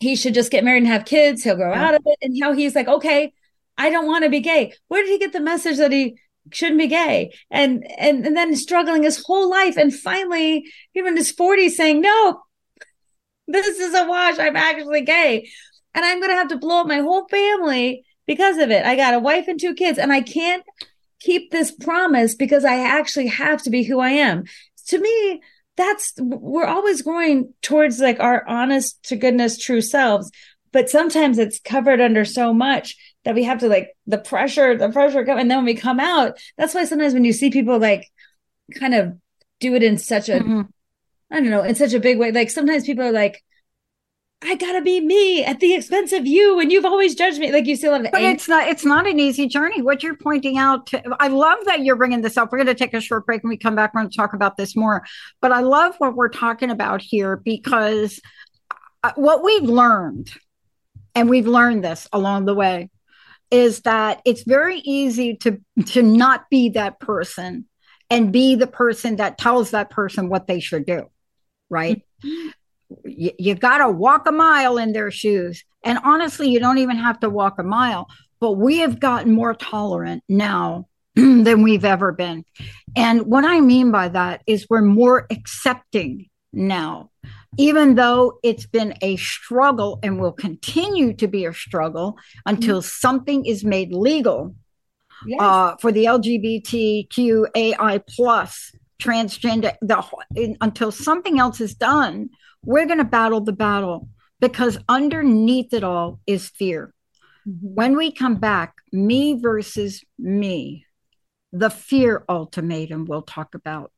[0.00, 1.44] He should just get married and have kids.
[1.44, 1.78] He'll grow Yep.
[1.80, 2.18] out of it.
[2.22, 3.32] And how he's like, okay,
[3.78, 4.72] I don't want to be gay.
[4.88, 6.16] Where did he get the message that he
[6.50, 7.32] shouldn't be gay?
[7.50, 12.00] And and and then struggling his whole life, and finally, even in his 40s, saying,
[12.00, 12.42] no,
[13.46, 14.38] this is a wash.
[14.38, 15.48] I'm actually gay.
[15.94, 18.84] And I'm going to have to blow up my whole family because of it.
[18.86, 20.64] I got a wife and two kids, and I can't
[21.20, 24.44] keep this promise because I actually have to be who I am.
[24.88, 25.40] To me,
[25.76, 30.30] that's we're always going towards like our honest to goodness true selves,
[30.70, 34.90] but sometimes it's covered under so much that we have to like the pressure, the
[34.90, 37.78] pressure come, and then when we come out, that's why sometimes when you see people
[37.78, 38.10] like
[38.78, 39.16] kind of
[39.60, 40.68] do it in such a Mhm.
[41.30, 42.30] I don't know, in such a big way.
[42.30, 43.42] Like sometimes people are like,
[44.44, 47.52] I gotta be me at the expense of you, and you've always judged me.
[47.52, 49.82] Like you still have, But it's not it's not an easy journey.
[49.82, 52.50] What you're pointing out, to, I love that you're bringing this up.
[52.50, 53.94] We're going to take a short break and we come back.
[53.94, 55.04] We're going to talk about this more.
[55.40, 58.20] But I love what we're talking about here because
[59.04, 60.30] uh, what we've learned,
[61.14, 62.90] and we've learned this along the way,
[63.50, 67.66] is that it's very easy to to not be that person
[68.10, 71.08] and be the person that tells that person what they should do,
[71.70, 72.02] right?
[73.04, 75.64] You, you got to walk a mile in their shoes.
[75.84, 78.08] And honestly, you don't even have to walk a mile,
[78.40, 82.44] but we have gotten more tolerant now than we've ever been.
[82.96, 87.10] And what I mean by that is we're more accepting now,
[87.58, 93.46] even though it's been a struggle and will continue to be a struggle until something
[93.46, 94.54] is made legal
[95.24, 95.40] Yes.
[95.40, 100.02] uh, for the LGBTQAI plus transgender the
[100.34, 102.30] in- until something else is done,
[102.64, 104.08] we're going to battle the battle
[104.40, 106.94] because underneath it all is fear.
[107.46, 107.74] Mhm.
[107.74, 110.86] When we come back, me versus me,
[111.52, 113.92] the fear ultimatum we'll talk about.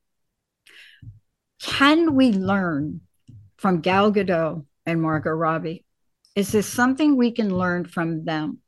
[1.60, 3.00] Can we learn
[3.56, 5.84] from Gal Gadot and Margot Robbie?
[6.34, 8.58] Is this something we can learn from them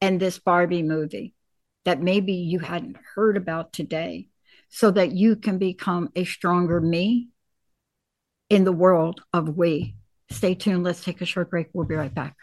[0.00, 1.34] and this Barbie movie
[1.84, 4.28] that maybe you hadn't heard about today
[4.68, 7.31] so that you can become a stronger me
[8.52, 9.94] in the world of we?
[10.30, 10.84] Stay tuned.
[10.84, 11.68] Let's take a short break.
[11.72, 12.36] We'll be right back.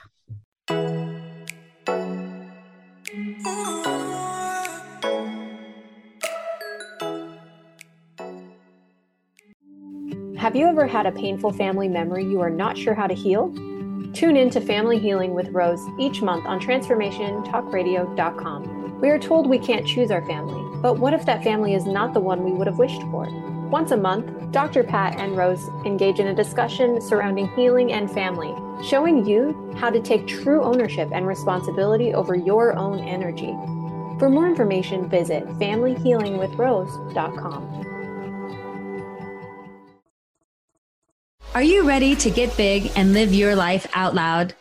[10.35, 13.53] Have you ever had a painful family memory you are not sure how to heal?
[14.13, 18.99] Tune in to Family Healing with Rose each month on TransformationTalkRadio.com.
[18.99, 22.15] We are told we can't choose our family, but what if that family is not
[22.15, 23.27] the one we would have wished for?
[23.69, 24.83] Once a month, Dr.
[24.83, 28.51] Pat and Rose engage in a discussion surrounding healing and family,
[28.83, 33.55] showing you how to take true ownership and responsibility over your own energy.
[34.17, 37.85] For more information, visit FamilyHealingWithRose.com.
[41.53, 44.55] Are you ready to get big and live your life out loud?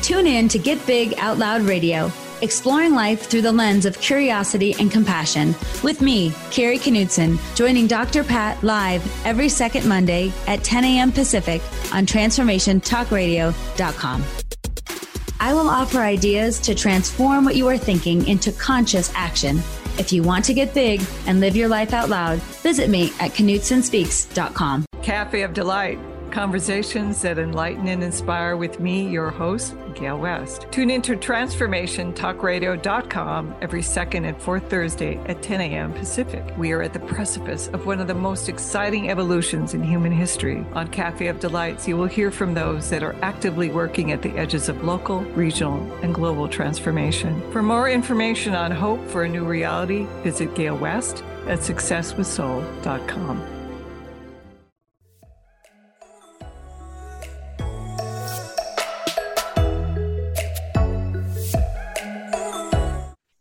[0.00, 2.10] Tune in to Get Big Out Loud Radio,
[2.42, 5.54] exploring life through the lens of curiosity and compassion.
[5.82, 8.24] With me, Kari Knutson, joining Dr.
[8.24, 11.12] Pat live every second Monday at 10 a.m.
[11.12, 14.24] Pacific on TransformationTalkRadio.com.
[15.38, 19.58] I will offer ideas to transform what you are thinking into conscious action.
[19.98, 23.32] If you want to get big and live your life out loud, visit me at
[23.32, 24.86] KnutsonSpeaks.com.
[25.02, 25.98] Cafe of Delight
[26.36, 30.66] Conversations that enlighten and inspire with me, your host, Gail West.
[30.70, 35.94] Tune into TransformationTalkRadio.com every second and fourth Thursday at 10 a.m.
[35.94, 36.44] Pacific.
[36.58, 40.66] We are at the precipice of one of the most exciting evolutions in human history.
[40.74, 44.36] On Cafe of Delights, you will hear from those that are actively working at the
[44.36, 47.50] edges of local, regional, and global transformation.
[47.50, 53.55] For more information on hope for a new reality, visit Gail West at successwithsoul.com.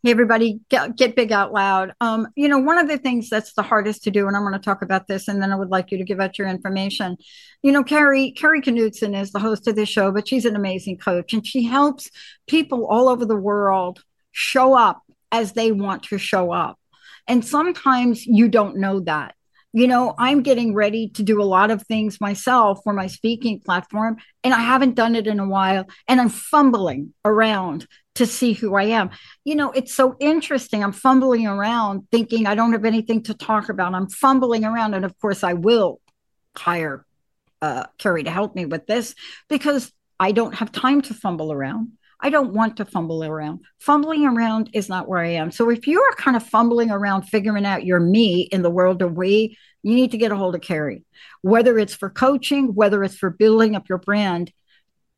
[0.06, 1.96] Hey, everybody, get, get big out loud.
[2.00, 4.54] Um, you know, one of the things that's the hardest to do, and I'm going
[4.54, 7.18] to talk about this, and then I would like you to give out your information.
[7.64, 11.00] You know, Kari, Kari Knutson is the host of this show, but she's an amazing
[11.00, 12.12] coach, and she helps
[12.46, 16.78] people all over the world show up as they want to show up.
[17.28, 19.34] And sometimes you don't know that.
[19.74, 23.60] You know, I'm getting ready to do a lot of things myself for my speaking
[23.60, 28.54] platform, and I haven't done it in a while, and I'm fumbling around to see
[28.54, 29.12] who I am.
[29.44, 30.84] You know, it's so interesting.
[30.84, 33.94] I'm fumbling around thinking I don't have anything to talk about.
[33.94, 34.94] I'm fumbling around.
[34.94, 36.00] And of course, I will
[36.58, 37.06] hire
[37.62, 39.16] uh, Kari to help me with this
[39.50, 41.92] because I don't have time to fumble around.
[42.22, 43.60] I don't want to fumble around.
[43.80, 45.52] Fumbling around is not where I am.
[45.52, 49.02] So if you are kind of fumbling around figuring out your me in the world
[49.02, 51.04] of we, you need to get a hold of Kari,
[51.42, 54.54] whether it's for coaching, whether it's for building up your brand.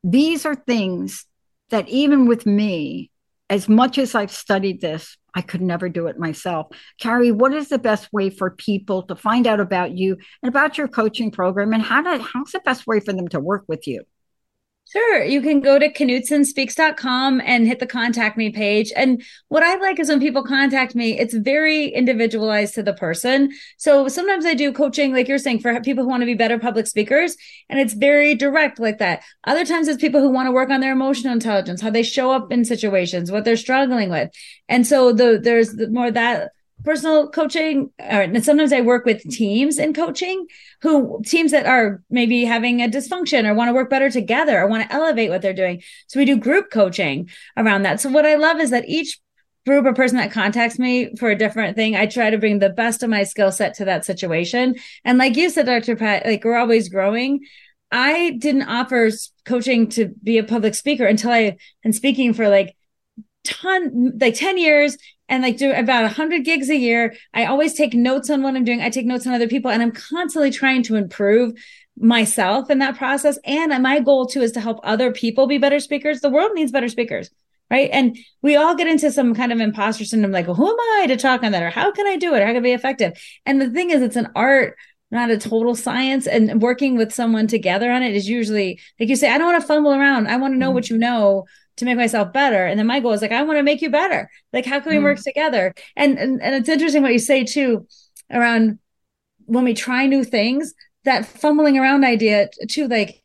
[0.02, 1.24] These are things
[1.70, 3.10] that even with me,
[3.50, 6.68] as much as I've studied this, I could never do it myself.
[7.00, 10.76] Kari, what is the best way for people to find out about you and about
[10.76, 13.86] your coaching program and how to how's the best way for them to work with
[13.86, 14.04] you?
[14.90, 15.22] Sure.
[15.22, 18.90] You can go to knutsonspeaks.com and hit the contact me page.
[18.96, 23.52] And what I like is when people contact me, it's very individualized to the person.
[23.76, 26.58] So sometimes I do coaching, like you're saying, for people who want to be better
[26.58, 27.36] public speakers,
[27.68, 29.22] and it's very direct like that.
[29.44, 32.30] Other times it's people who want to work on their emotional intelligence, how they show
[32.30, 34.30] up in situations, what they're struggling with.
[34.70, 36.52] And so the, there's more that
[36.84, 40.46] personal coaching and sometimes i work with teams in coaching
[40.80, 44.68] who teams that are maybe having a dysfunction or want to work better together or
[44.68, 45.82] want to elevate what they're doing.
[46.06, 48.00] So we do group coaching around that.
[48.00, 49.18] So what i love is that each
[49.66, 52.70] group or person that contacts me for a different thing i try to bring the
[52.70, 54.74] best of my skill set to that situation.
[55.04, 57.40] And like you said dr pat like we're always growing.
[57.90, 59.10] I didn't offer
[59.46, 62.76] coaching to be a public speaker until i and speaking for like
[63.48, 64.96] ton like 10 years
[65.28, 67.14] and like do about 100 gigs a year.
[67.34, 68.80] I always take notes on what I'm doing.
[68.80, 71.52] I take notes on other people and I'm constantly trying to improve
[71.98, 73.38] myself in that process.
[73.44, 76.20] And my goal too is to help other people be better speakers.
[76.20, 77.30] The world needs better speakers.
[77.70, 77.90] Right.
[77.92, 81.06] And we all get into some kind of imposter syndrome, like, well, who am I
[81.08, 81.62] to talk on that?
[81.62, 82.40] Or how can I do it?
[82.40, 83.12] How can I be effective?
[83.44, 84.78] And the thing is, it's an art
[85.10, 89.16] not a total science and working with someone together on it is usually like you
[89.16, 90.74] say i don't want to fumble around i want to know mm-hmm.
[90.74, 91.44] what you know
[91.78, 92.66] to make myself better.
[92.66, 94.30] And then my goal is like, I want to make you better.
[94.52, 95.04] Like, how can we mm.
[95.04, 95.74] work together?
[95.96, 97.86] And, and and it's interesting what you say too
[98.30, 98.78] around
[99.46, 103.22] when we try new things, that fumbling around idea too, like,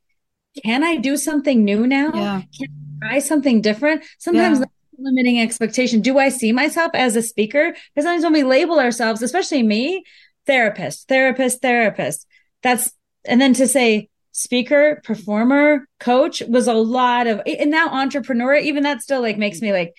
[0.64, 2.12] can I do something new now?
[2.14, 2.42] Yeah.
[2.58, 2.70] Can
[3.02, 4.04] I try something different?
[4.20, 4.66] Sometimes yeah.
[4.98, 6.02] limiting expectation.
[6.02, 7.72] Do I see myself as a speaker?
[7.72, 10.04] Because sometimes when we label ourselves, especially me,
[10.46, 12.28] therapist, therapist, therapist,
[12.62, 12.92] that's
[13.26, 18.84] and then to say speaker, performer, coach was a lot of, and now entrepreneur, even
[18.84, 19.94] that still like makes me like,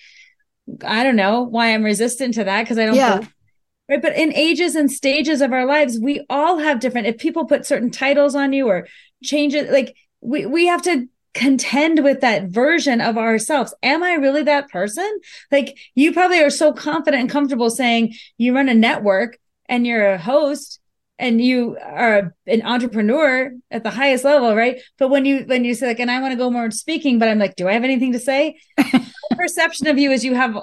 [0.85, 2.97] I don't know why I'm resistant to that because I don't.
[2.97, 3.21] Yeah.
[3.89, 4.03] right.
[4.03, 7.67] But in ages and stages of our lives, we all have different, if people put
[7.67, 8.89] certain titles on you or
[9.23, 13.75] change it, like we, we have to contend with that version of ourselves.
[13.83, 15.21] Am I really that person?
[15.51, 20.13] Like you probably are so confident and comfortable saying you run a network and you're
[20.13, 20.81] a host
[21.19, 24.81] and you are an entrepreneur at the highest level, right?
[24.99, 27.29] But when you when you say like, and I want to go more speaking, but
[27.29, 28.59] I'm like, do I have anything to say?
[29.37, 30.57] perception of you is you have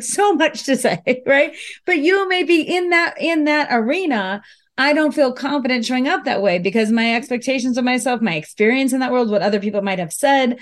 [0.00, 1.56] so much to say, right?
[1.86, 4.42] But you may be in that in that arena.
[4.76, 8.92] I don't feel confident showing up that way because my expectations of myself, my experience
[8.92, 10.58] in that world, what other people might have said,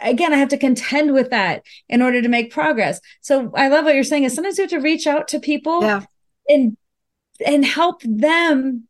[0.00, 2.98] again, I have to contend with that in order to make progress.
[3.20, 5.82] So I love what you're saying is sometimes you have to reach out to people
[5.82, 6.02] yeah.
[6.48, 6.76] And
[7.44, 8.86] and help them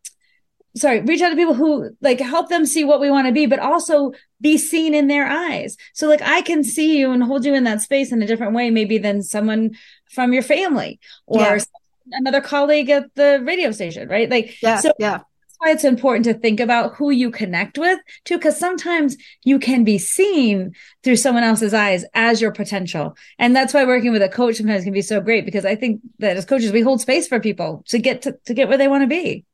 [0.76, 3.46] sorry reach out to people who like help them see what we want to be
[3.46, 5.76] but also be seen in their eyes.
[5.94, 8.54] So like I can see you and hold you in that space in a different
[8.54, 9.70] way, maybe than someone
[10.10, 11.58] from your family or yeah.
[12.10, 14.28] another colleague at the radio station, right?
[14.28, 15.20] Like, yeah, so yeah.
[15.62, 19.84] Why it's important to think about who you connect with too, because sometimes you can
[19.84, 20.72] be seen
[21.04, 23.16] through someone else's eyes as your potential.
[23.38, 26.00] And that's why working with a coach sometimes can be so great because I think
[26.18, 28.88] that as coaches, we hold space for people to get to, to get where they
[28.88, 29.44] want to be.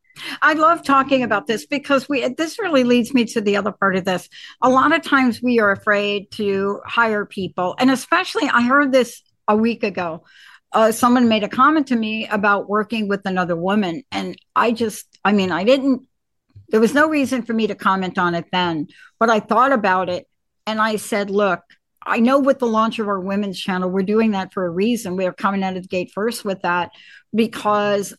[0.41, 3.95] I love talking about this because we this really leads me to the other part
[3.95, 4.31] of this.
[4.63, 9.23] A lot of times we are afraid to hire people, and especially I heard this
[9.47, 10.25] a week ago.
[10.73, 15.07] Uh, someone made a comment to me about working with another woman, and I just,
[15.25, 16.03] I mean, I didn't.
[16.69, 18.89] There was no reason for me to comment on it then,
[19.19, 20.29] but I thought about it,
[20.67, 21.61] and I said, "Look,
[22.09, 25.17] I know with the launch of our women's channel, we're doing that for a reason.
[25.17, 26.91] We are coming out of the gate first with that
[27.35, 28.15] because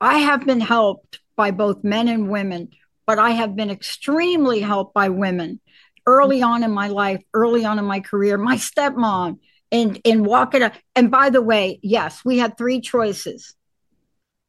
[0.00, 2.70] I have been helped by both men and women,
[3.06, 5.60] but I have been extremely helped by women
[6.06, 8.38] early on in my life, early on in my career.
[8.38, 9.38] My stepmom
[9.72, 10.74] and and walking up.
[10.94, 13.54] And by the way, yes, we had three choices,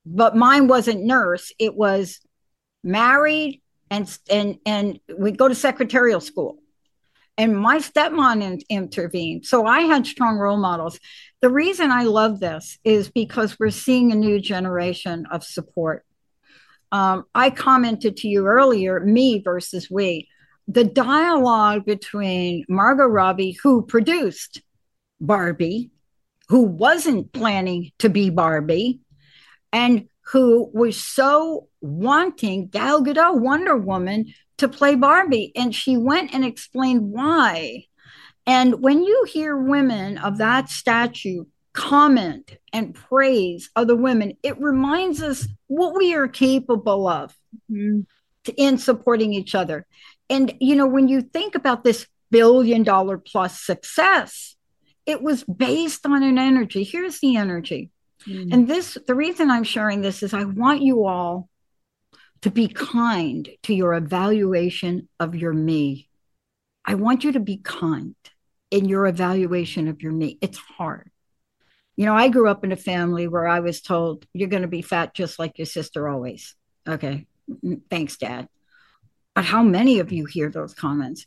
[0.06, 1.52] but mine wasn't nurse.
[1.60, 2.20] It was
[2.84, 6.60] married and and and we go to secretarial school.
[7.40, 9.46] And my stepmom in, intervened.
[9.46, 11.00] So I had strong role models.
[11.40, 16.04] The reason I love this is because we're seeing a new generation of support.
[16.92, 20.30] Um, I commented to you earlier, me versus we.
[20.68, 24.62] The dialogue between Margot Robbie, who produced
[25.20, 25.92] Barbie,
[26.50, 29.02] who wasn't planning to be Barbie,
[29.74, 35.52] and who was so wanting Gal Gadot, Wonder Woman, to play Barbie.
[35.56, 37.86] And she went and explained why.
[38.46, 45.22] And when you hear women of that statue comment and praise other women, it reminds
[45.22, 47.36] us what we are capable of
[47.72, 48.02] mm-hmm.
[48.58, 49.86] in supporting each other.
[50.30, 54.57] And, you know, when you think about this billion dollar plus success,
[55.08, 56.84] it was based on an energy.
[56.84, 57.90] Here's the energy.
[58.28, 58.54] Mm-hmm.
[58.54, 61.50] And this, the reason I'm sharing this is I want you all
[62.42, 66.10] to be kind to your evaluation of your me.
[66.86, 68.16] I want you to be kind
[68.70, 70.38] in your evaluation of your me.
[70.42, 71.10] It's hard.
[71.96, 74.68] You know, I grew up in a family where I was told, you're going to
[74.68, 76.54] be fat just like your sister always.
[76.88, 77.26] Okay.
[77.90, 78.50] Thanks, Dad.
[79.34, 81.26] But how many of you hear those comments?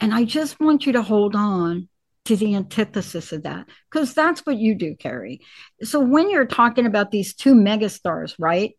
[0.00, 1.88] And I just want you to hold on
[2.24, 5.40] to the antithesis of that because that's what you do, Kari.
[5.82, 8.72] So when you're talking about these two megastars, right?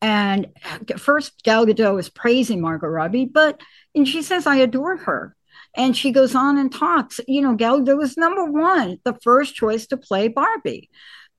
[0.00, 0.48] And
[0.98, 3.60] first, Gal Gadot is praising Margot Robbie, but
[3.94, 5.36] and she says, "I adore her."
[5.74, 7.20] And she goes on and talks.
[7.26, 10.90] You know, Gal Gadot was number one, the first choice to play Barbie.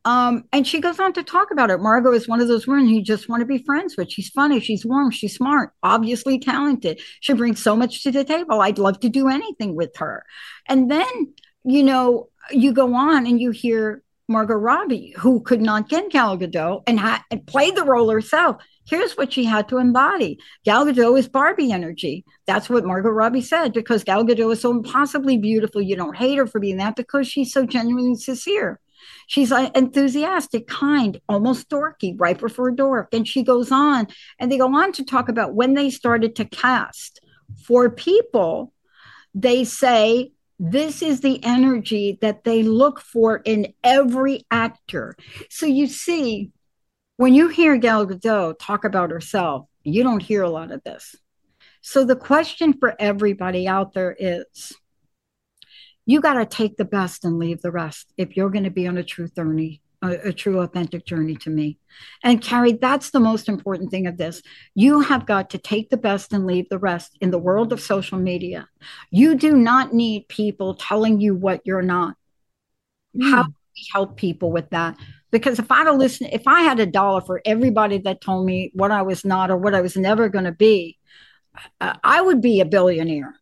[0.06, 1.80] Um, and she goes on to talk about it.
[1.80, 4.12] Margot is one of those women you just want to be friends with.
[4.12, 7.00] She's funny, she's warm, she's smart, obviously talented.
[7.22, 8.60] She brings so much to the table.
[8.60, 10.26] I'd love to do anything with her.
[10.68, 11.34] And then,
[11.64, 16.38] you know, you go on and you hear Margot Robbie, who could not get Gal
[16.38, 18.58] Gadot and, ha- and played the role herself.
[18.86, 20.40] Here's what she had to embody.
[20.66, 22.26] Gal Gadot is Barbie energy.
[22.48, 25.82] That's what Margot Robbie said because Gal Gadot is so impossibly beautiful.
[25.82, 28.80] You don't hate her for being that because she's so genuinely sincere.
[29.28, 33.14] She's enthusiastic, kind, almost dorky, riper for a dork.
[33.14, 34.08] And she goes on,
[34.40, 37.20] and they go on to talk about when they started to cast
[37.66, 38.74] for people,
[39.34, 40.32] they say
[40.66, 45.14] this is the energy that they look for in every actor.
[45.50, 46.52] So you see,
[47.18, 51.18] when you hear Gal Gadot talk about herself, you don't hear a lot of this.
[51.82, 54.72] So the question for everybody out there is
[56.06, 58.88] you got to take the best and leave the rest if you're going to be
[58.88, 61.80] on a true journey a, a, true authentic journey to me.
[62.24, 64.42] And kari that's the most important thing of this.
[64.76, 67.82] You have got to take the best and leave the rest in the world of
[67.82, 68.68] social media.
[69.12, 72.16] You do not need people telling you what you're not.
[73.16, 73.30] Mm.
[73.30, 74.98] how do we help people with that?
[75.32, 78.72] Because if i had listen if i had a dollar for everybody that told me
[78.76, 81.00] what i was not or what i was never going to be
[81.82, 83.34] uh, i would be a billionaire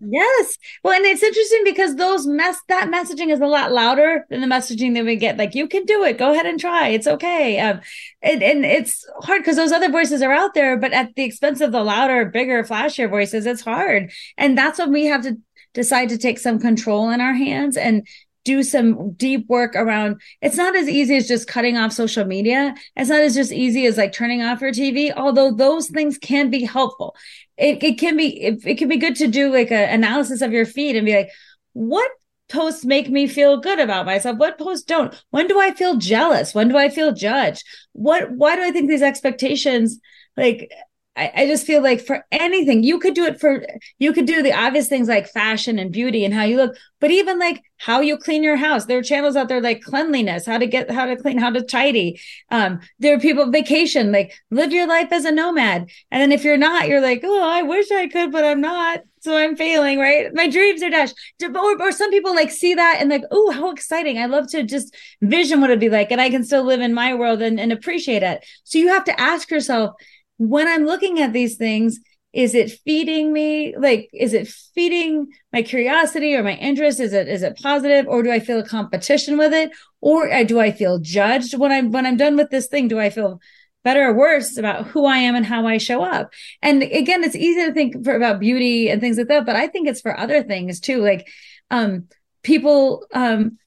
[0.00, 0.56] Yes.
[0.82, 4.46] Well, and it's interesting because those mess that messaging is a lot louder than the
[4.46, 5.36] messaging that we get.
[5.36, 6.16] Like, you can do it.
[6.16, 6.88] Go ahead and try.
[6.88, 7.60] It's okay.
[7.60, 7.80] Um,
[8.22, 11.60] and, and it's hard because those other voices are out there, but at the expense
[11.60, 14.10] of the louder, bigger, flashier voices, it's hard.
[14.38, 15.36] And that's when we have to
[15.74, 18.06] decide to take some control in our hands and
[18.44, 22.74] do some deep work around it's not as easy as just cutting off social media
[22.96, 26.48] it's not as just easy as like turning off your tv although those things can
[26.48, 27.14] be helpful
[27.60, 30.52] it, it can be it, it can be good to do like an analysis of
[30.52, 31.30] your feed and be like
[31.72, 32.10] what
[32.48, 34.36] posts make me feel good about myself?
[34.36, 35.14] What posts don't?
[35.30, 36.54] When do i feel jealous?
[36.54, 37.64] When do i feel judged?
[37.92, 40.00] What why do i think these expectations
[40.36, 40.70] like
[41.16, 43.66] I, I just feel like for anything, you could do it for,
[43.98, 47.10] you could do the obvious things like fashion and beauty and how you look, but
[47.10, 48.84] even like how you clean your house.
[48.84, 51.62] There are channels out there like cleanliness, how to get, how to clean, how to
[51.62, 52.20] tidy.
[52.50, 55.90] Um, there are people vacation, like live your life as a nomad.
[56.10, 59.00] And then if you're not, you're like, oh, I wish I could, but I'm not.
[59.22, 60.32] So I'm failing, right?
[60.32, 61.14] My dreams are dashed.
[61.42, 64.18] Or, or some people like see that and like, oh, how exciting.
[64.18, 66.12] I love to just vision what it'd be like.
[66.12, 68.46] And I can still live in my world and, and appreciate it.
[68.64, 69.96] So you have to ask yourself,
[70.40, 72.00] when I'm looking at these things,
[72.32, 73.76] is it feeding me?
[73.76, 76.98] Like, is it feeding my curiosity or my interest?
[76.98, 79.70] Is it is it positive, or do I feel a competition with it,
[80.00, 82.88] or uh, do I feel judged when I'm when I'm done with this thing?
[82.88, 83.38] Do I feel
[83.84, 86.32] better or worse about who I am and how I show up?
[86.62, 89.66] And again, it's easy to think for, about beauty and things like that, but I
[89.66, 91.02] think it's for other things too.
[91.02, 91.28] Like,
[91.70, 92.08] um,
[92.42, 93.58] people um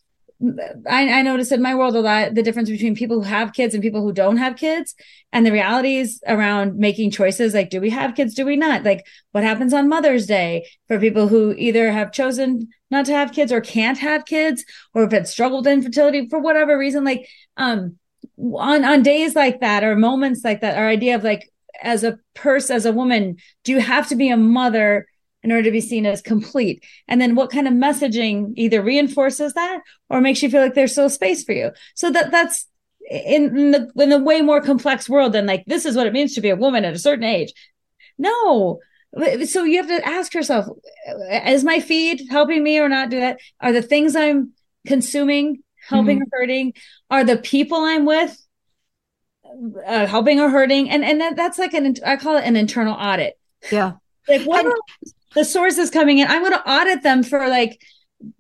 [0.90, 3.74] I, I notice in my world a lot the difference between people who have kids
[3.74, 4.96] and people who don't have kids.
[5.32, 8.34] And the realities around making choices like do we have kids?
[8.34, 8.84] Do we not?
[8.84, 13.32] Like what happens on mother's day for people who either have chosen not to have
[13.32, 17.04] kids or can't have kids or if it's struggled infertility for whatever reason?
[17.04, 17.28] Like
[17.58, 17.98] um
[18.38, 21.50] on on days like that or moments like that our idea of like
[21.82, 25.06] as a person as a woman do you have to be a mother
[25.44, 26.84] in order to be seen as complete.
[27.08, 30.94] And then what kind of messaging either reinforces that or makes you feel like there's
[30.94, 31.72] still space for you.
[31.96, 32.68] So that that's
[33.10, 36.14] in, in the in a way more complex world than like this is what it
[36.14, 37.54] means to be a woman at a certain age.
[38.18, 38.80] No.
[39.46, 40.68] So you have to ask yourself,
[41.32, 43.39] is my feed helping me or not do that?
[43.60, 44.54] Are the things I'm
[44.88, 46.34] consuming helping mm-hmm.
[46.34, 46.74] or hurting?
[47.12, 48.36] Are the people I'm with
[49.86, 50.89] uh, helping or hurting?
[50.89, 53.38] And and that, that's like an I call it an internal audit.
[53.72, 53.94] Yeah.
[54.28, 54.74] Like what and,
[55.36, 57.82] the sources coming in i'm going to audit them for like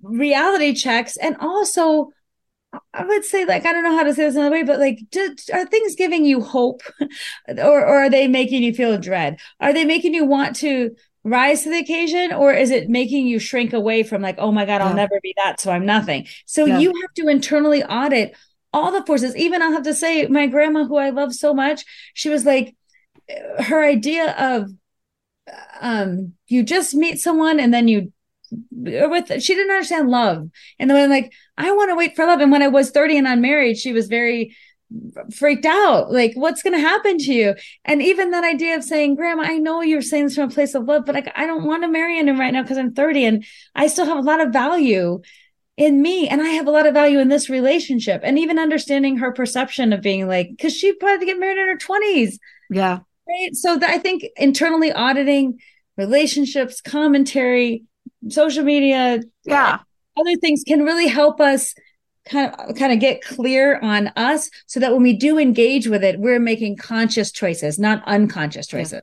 [0.01, 2.09] reality checks and also
[2.93, 4.79] I would say, like, I don't know how to say this in a way, but
[4.79, 6.81] like, do, are things giving you hope
[7.47, 9.39] or, or are they making you feel dread?
[9.59, 13.39] Are they making you want to rise to the occasion or is it making you
[13.39, 14.95] shrink away from like, oh my God, I'll yeah.
[14.95, 15.59] never be that.
[15.59, 16.27] So I'm nothing.
[16.45, 16.79] So yeah.
[16.79, 18.35] you have to internally audit
[18.73, 19.35] all the forces.
[19.35, 22.75] Even I'll have to say, my grandma, who I love so much, she was like,
[23.59, 24.69] her idea of
[25.81, 28.11] um you just meet someone and then you
[28.71, 30.49] with she didn't understand love.
[30.79, 32.39] And then I'm like I want to wait for love.
[32.39, 34.55] And when I was 30 and unmarried she was very
[35.33, 36.11] freaked out.
[36.11, 37.55] Like what's going to happen to you?
[37.83, 40.75] And even that idea of saying grandma I know you're saying this from a place
[40.75, 43.25] of love but like I don't want to marry him right now because I'm 30
[43.25, 45.21] and I still have a lot of value
[45.75, 46.27] in me.
[46.27, 48.21] And I have a lot of value in this relationship.
[48.23, 51.77] And even understanding her perception of being like cuz she probably get married in her
[51.77, 52.37] 20s
[52.69, 53.55] yeah right?
[53.55, 55.59] So i think internally auditing
[55.97, 57.83] relationships commentary
[58.29, 59.79] social media yeah.
[60.17, 61.73] other things can really help us
[62.25, 66.03] kind of kind of get clear on us so that when we do engage with
[66.03, 69.01] it we're making conscious choices not unconscious choices.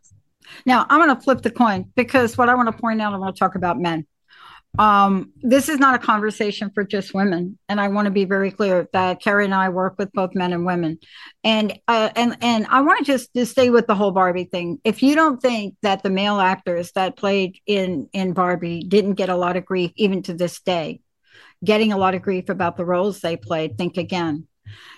[0.64, 0.74] Yeah.
[0.74, 3.18] now i'm going to flip the coin because what i want to point out i
[3.18, 4.06] want to talk about men
[4.78, 8.52] um, this is not a conversation for just women, and I want to be very
[8.52, 10.98] clear that Kari and I work with both men and women,
[11.42, 14.78] and uh, and and I want to just to stay with the whole Barbie thing.
[14.84, 19.28] If you don't think that the male actors that played in in Barbie didn't get
[19.28, 21.00] a lot of grief, even to this day,
[21.64, 24.46] getting a lot of grief about the roles they played, think again.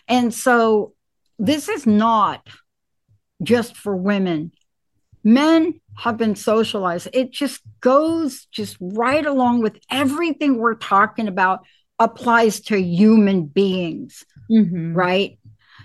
[0.07, 0.93] And so,
[1.39, 2.47] this is not
[3.43, 4.53] just for women.
[5.25, 7.09] Men have been socialized.
[7.13, 11.61] It just goes just right along with everything we're talking about
[11.99, 14.95] applies to human beings, mm-hmm.
[14.95, 15.39] right?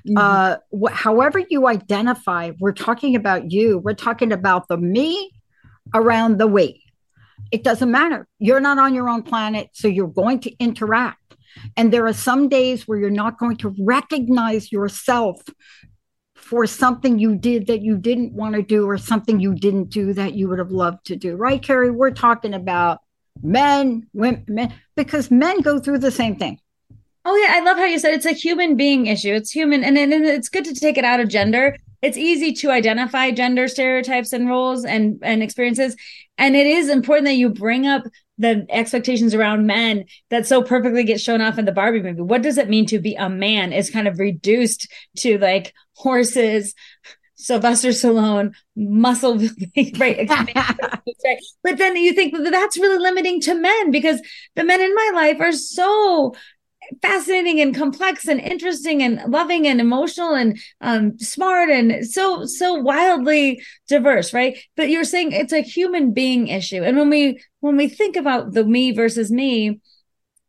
[0.07, 0.17] Mm-hmm.
[0.17, 3.79] Uh, wh- however you identify, we're talking about you.
[3.79, 5.31] We're talking about the me
[5.93, 6.83] around the we.
[7.51, 8.27] It doesn't matter.
[8.39, 11.35] You're not on your own planet, so you're going to interact.
[11.75, 15.41] And there are some days where you're not going to recognize yourself
[16.47, 20.13] for something you did that you didn't want to do or something you didn't do
[20.13, 21.35] that you would have loved to do.
[21.35, 21.91] Right, Kari?
[21.91, 22.99] We're talking about
[23.43, 26.59] men, women, men, because men go through the same thing.
[27.25, 29.33] Oh yeah, I love how you said it's a human being issue.
[29.33, 31.75] It's human, and, and it's good to take it out of gender.
[32.01, 35.97] It's easy to identify gender stereotypes and roles and and experiences,
[36.37, 38.03] and it is important that you bring up
[38.37, 42.21] the expectations around men that so perfectly get shown off in the Barbie movie.
[42.21, 44.87] What does it mean to be a man is kind of reduced
[45.17, 46.73] to like horses,
[47.35, 49.37] Sylvester Stallone, muscle,
[49.97, 50.27] right?
[51.63, 54.21] But then you think that that's really limiting to men because
[54.55, 56.33] the men in my life are so
[57.01, 62.75] fascinating and complex and interesting and loving and emotional and um, smart and so so
[62.75, 64.57] wildly diverse right?
[64.75, 66.83] But you're saying it's a human being issue.
[66.83, 69.79] And when we when we think about the me versus me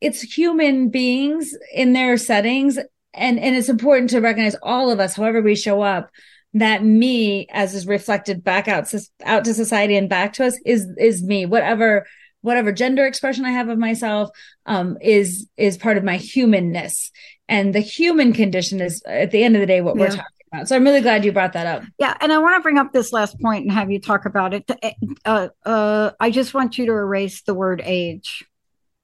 [0.01, 2.79] it's human beings in their settings
[3.15, 6.11] and and it's important to recognize all of us however we show up
[6.55, 8.93] that me as is reflected back out
[9.25, 11.47] out to society and back to us is is me.
[11.47, 12.07] Whatever
[12.41, 14.31] whatever gender expression i have of myself
[14.67, 17.11] um is is part of my humanness.
[17.51, 20.03] And the human condition is at the end of the day what yeah.
[20.03, 20.69] we're talking about.
[20.69, 21.83] So i'm really glad you brought that up.
[21.99, 24.55] Yeah and i want to bring up this last point and have you talk about
[24.55, 24.71] it.
[25.25, 28.45] Uh, uh, i just want you to erase the word age.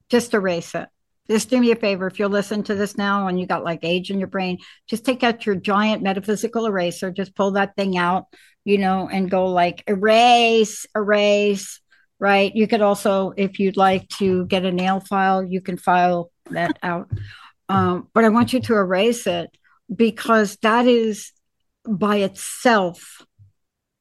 [0.09, 0.89] Just erase it
[1.29, 2.07] just do me a favor.
[2.07, 5.05] If you'll listen to this now and you got like age in your brain just
[5.05, 7.11] take out your giant metaphysical eraser.
[7.11, 8.27] Just pull that thing out
[8.65, 11.81] you know and go like erase erase
[12.21, 12.55] right?
[12.55, 16.79] You could also if you'd like to get a nail file you can file that
[16.83, 17.11] out.
[17.69, 19.51] Um, but i want you to erase it
[19.95, 21.33] because that is
[21.89, 23.23] by itself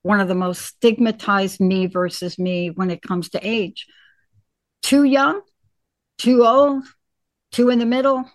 [0.02, 3.88] one of the most stigmatized me versus me when it comes to age.
[4.82, 5.42] Too young?
[6.18, 6.84] Too old
[7.54, 8.26] two in the middle.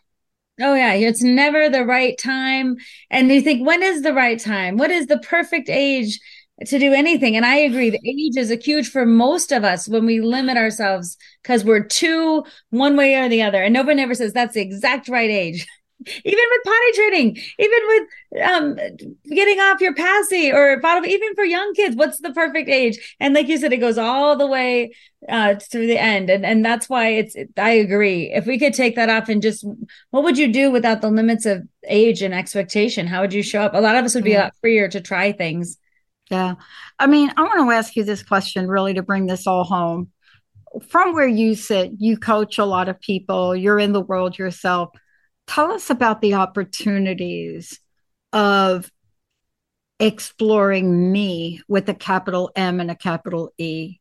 [0.60, 2.76] Oh yeah, it's never the right time.
[3.10, 4.76] And you think, when is the right time?
[4.76, 6.18] What is the perfect age
[6.66, 7.36] to do anything?
[7.36, 10.56] And I agree, the age is a huge for most of us when we limit
[10.56, 13.62] ourselves because we're too one way or the other.
[13.62, 15.66] And nobody ever says that's the exact right age.
[16.06, 18.76] even with potty training, even with um,
[19.28, 23.16] getting off your passy or bottle, even for young kids, what's the perfect age?
[23.18, 24.92] And like you said, it goes all the way
[25.28, 27.36] uh, through the end, and and that's why it's.
[27.56, 28.32] I agree.
[28.32, 29.64] If we could take that off and just,
[30.10, 33.06] what would you do without the limits of age and expectation?
[33.06, 33.74] How would you show up?
[33.74, 35.78] A lot of us would be a lot freer to try things.
[36.30, 36.54] Yeah,
[36.98, 40.12] I mean, I want to ask you this question really to bring this all home.
[40.90, 43.56] From where you sit, you coach a lot of people.
[43.56, 44.90] You're in the world yourself
[45.48, 47.80] tell us about the opportunities
[48.32, 48.92] of
[49.98, 53.98] exploring me with a capital M and a capital E.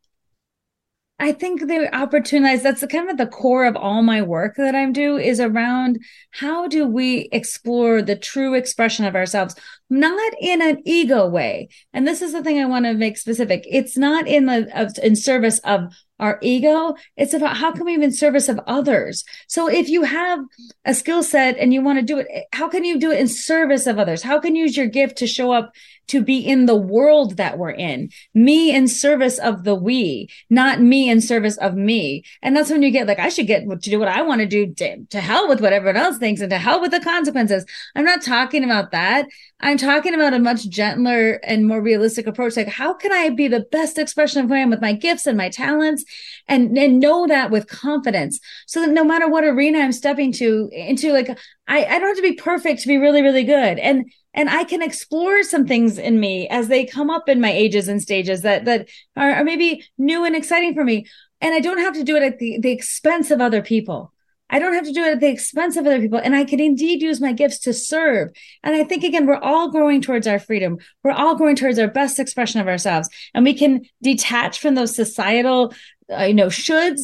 [1.20, 4.92] I think the opportunities that's kind of the core of all my work that I
[4.92, 9.56] do is around how do we explore the true expression of ourselves,
[9.90, 11.70] not in an ego way.
[11.94, 13.66] And this is the thing I want to make specific.
[13.70, 16.96] It's not in the in service of our ego.
[17.16, 19.24] It's about how can we be in service of others.
[19.48, 20.40] So if you have
[20.84, 23.28] a skill set and you want to do it, how can you do it in
[23.28, 24.24] service of others?
[24.24, 25.72] How can you use your gift to show up
[26.08, 28.10] to be in the world that we're in.
[28.34, 32.24] Me in service of the we, not me in service of me.
[32.42, 34.48] And that's when you get like, I should get to do what I want to
[34.48, 37.66] do to, to hell with what everyone else thinks and to hell with the consequences.
[37.96, 39.28] I'm not talking about that.
[39.60, 42.56] I'm talking about a much gentler and more realistic approach.
[42.56, 45.26] Like, how can I be the best expression of who I am with my gifts
[45.26, 46.06] and my talents
[46.48, 50.70] and, and know that with confidence so that no matter what arena I'm stepping to
[50.72, 51.30] into, like,
[51.68, 53.80] I, I don't have to be perfect to be really, really good.
[53.80, 57.52] And and I can explore some things in me as they come up in my
[57.52, 61.08] ages and stages that that are, are maybe new and exciting for me.
[61.42, 64.14] And I don't have to do it at the, the expense of other people.
[64.50, 66.20] I don't have to do it at the expense of other people.
[66.20, 68.30] And I can indeed use my gifts to serve.
[68.64, 70.78] And I think again, we're all growing towards our freedom.
[71.04, 73.10] We're all growing towards our best expression of ourselves.
[73.34, 75.74] And we can detach from those societal,
[76.12, 77.02] uh, you know, shoulds.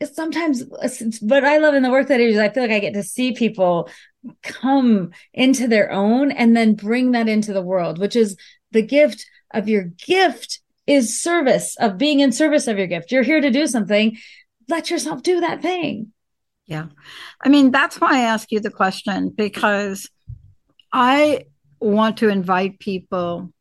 [0.00, 0.62] It's sometimes,
[1.22, 2.94] but I love in the work that I do, is I feel like I get
[2.94, 3.88] to see people
[4.42, 8.36] come into their own and then bring that into the world, which is
[8.72, 13.10] the gift of your gift is service of being in service of your gift.
[13.10, 14.18] You're here to do something.
[14.68, 16.12] Let yourself do that thing.
[16.66, 16.86] Yeah.
[17.42, 20.08] I mean, that's why I ask you the question because
[20.92, 21.44] I
[21.80, 23.52] want to invite people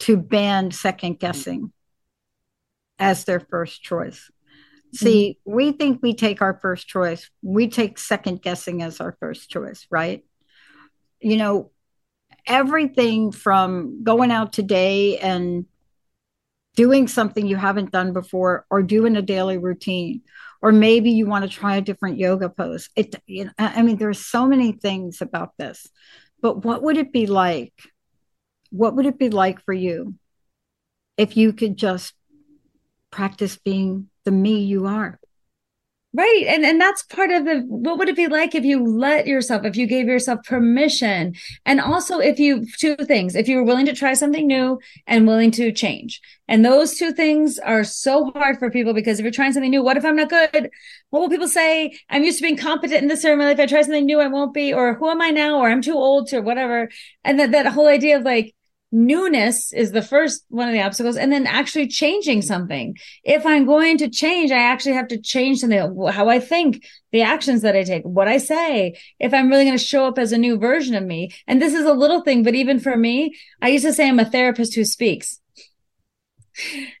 [0.00, 1.72] to ban second guessing
[2.98, 4.30] as their first choice.
[4.94, 5.56] See, mm-hmm.
[5.56, 7.30] we think we take our first choice.
[7.42, 10.24] We take second guessing as our first choice, right?
[11.20, 11.70] You know,
[12.46, 15.66] everything from going out today and
[16.76, 20.22] doing something you haven't done before or doing a daily routine
[20.66, 22.88] or maybe you want to try a different yoga pose.
[22.96, 25.86] It you know, i mean there's so many things about this
[26.42, 27.72] but what would it be like?
[28.70, 30.14] What would it be like for you
[31.16, 32.12] if you could just
[33.10, 35.18] practice being the me you are
[36.16, 36.44] right.
[36.48, 39.64] And and that's part of the what would it be like if you let yourself
[39.64, 41.34] if you gave yourself permission?
[41.66, 45.26] And also if you two things if you were willing to try something new and
[45.26, 46.20] willing to change.
[46.48, 49.82] And those two things are so hard for people because if you're trying something new
[49.82, 50.70] what if i'm not good?
[51.10, 51.98] What will people say?
[52.10, 53.58] I'm used to being competent in this area of my life.
[53.58, 55.58] If i try something new i won't be or who am i now?
[55.58, 56.88] Or i'm too old to or whatever.
[57.24, 58.55] And that that whole idea of like
[58.96, 63.66] newness is the first one of the obstacles and then actually changing something if i'm
[63.66, 65.78] going to change i actually have to change something
[66.10, 66.82] how i think
[67.12, 70.18] the actions that i take what i say if i'm really going to show up
[70.18, 72.96] as a new version of me and this is a little thing but even for
[72.96, 75.40] me i used to say i'm a therapist who speaks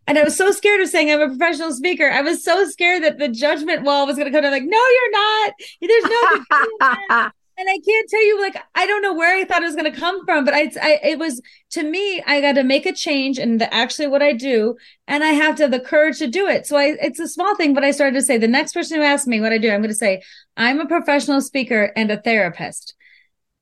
[0.06, 2.10] and I was so scared of saying I'm a professional speaker.
[2.10, 4.52] I was so scared that the judgment wall was going to come down.
[4.52, 5.54] Like, no, you're not.
[5.80, 6.04] There's
[7.10, 7.30] no.
[7.58, 9.90] and I can't tell you, like, I don't know where I thought it was going
[9.90, 11.40] to come from, but I, I, it was
[11.70, 14.76] to me, I got to make a change the, actually what I do,
[15.08, 16.66] and I have to have the courage to do it.
[16.66, 19.04] So I, it's a small thing, but I started to say, the next person who
[19.04, 20.22] asks me what I do, I'm going to say,
[20.56, 22.94] I'm a professional speaker and a therapist,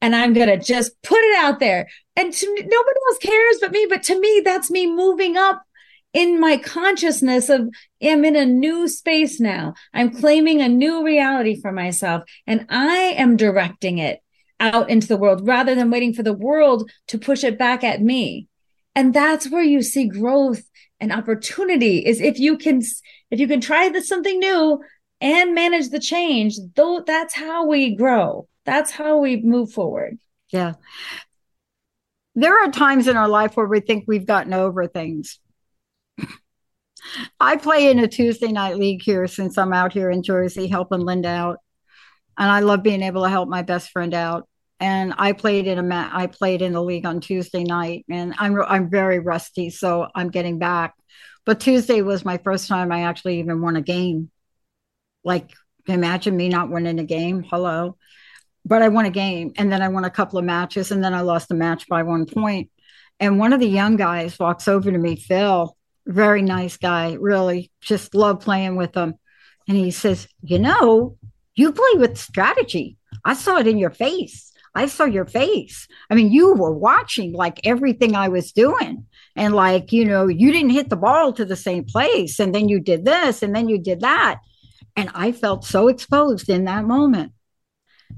[0.01, 1.88] and I'm going to just put it out there.
[2.16, 5.62] And to, nobody else cares but me, but to me, that's me moving up
[6.14, 7.68] in my consciousness of
[8.00, 9.74] am in a new space now.
[9.92, 14.20] I'm claiming a new reality for myself and I am directing it
[14.60, 18.00] out into the world rather than waiting for the world to push it back at
[18.00, 18.48] me.
[18.94, 20.62] And that's where you see growth
[21.00, 22.80] and opportunity is if you can
[23.30, 24.80] if you can try this something new
[25.20, 28.46] and manage the change, though that's how we grow.
[28.64, 30.18] That's how we move forward.
[30.50, 30.74] Yeah.
[32.36, 35.40] There are times in our life where we think we've gotten over things
[37.40, 41.00] I play in a Tuesday night league here since I'm out here in Jersey helping
[41.00, 41.58] Linda out.
[42.38, 44.48] And I love being able to help my best friend out.
[44.80, 48.34] And I played in a ma- I played in the league on Tuesday night and
[48.38, 50.94] I'm I'm very rusty so I'm getting back.
[51.46, 54.30] But Tuesday was my first time I actually even won a game.
[55.22, 55.50] Like
[55.86, 57.44] imagine me not winning a game.
[57.44, 57.96] Hello.
[58.64, 61.14] But I won a game and then I won a couple of matches and then
[61.14, 62.70] I lost a match by one point.
[63.20, 65.76] And one of the young guys walks over to me, Phil,
[66.07, 69.14] very nice guy, really just love playing with him.
[69.66, 71.16] And he says, You know,
[71.55, 72.96] you play with strategy.
[73.24, 74.52] I saw it in your face.
[74.74, 75.86] I saw your face.
[76.11, 79.07] I mean, you were watching like everything I was doing.
[79.36, 82.40] And like, you know, you didn't hit the ball to the same place.
[82.40, 84.40] And then you did this and then you did that.
[84.96, 87.32] And I felt so exposed in that moment.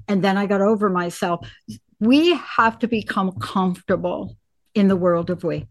[0.09, 1.47] And then I got over myself.
[2.01, 4.37] We have to become comfortable
[4.75, 5.67] in the world of we.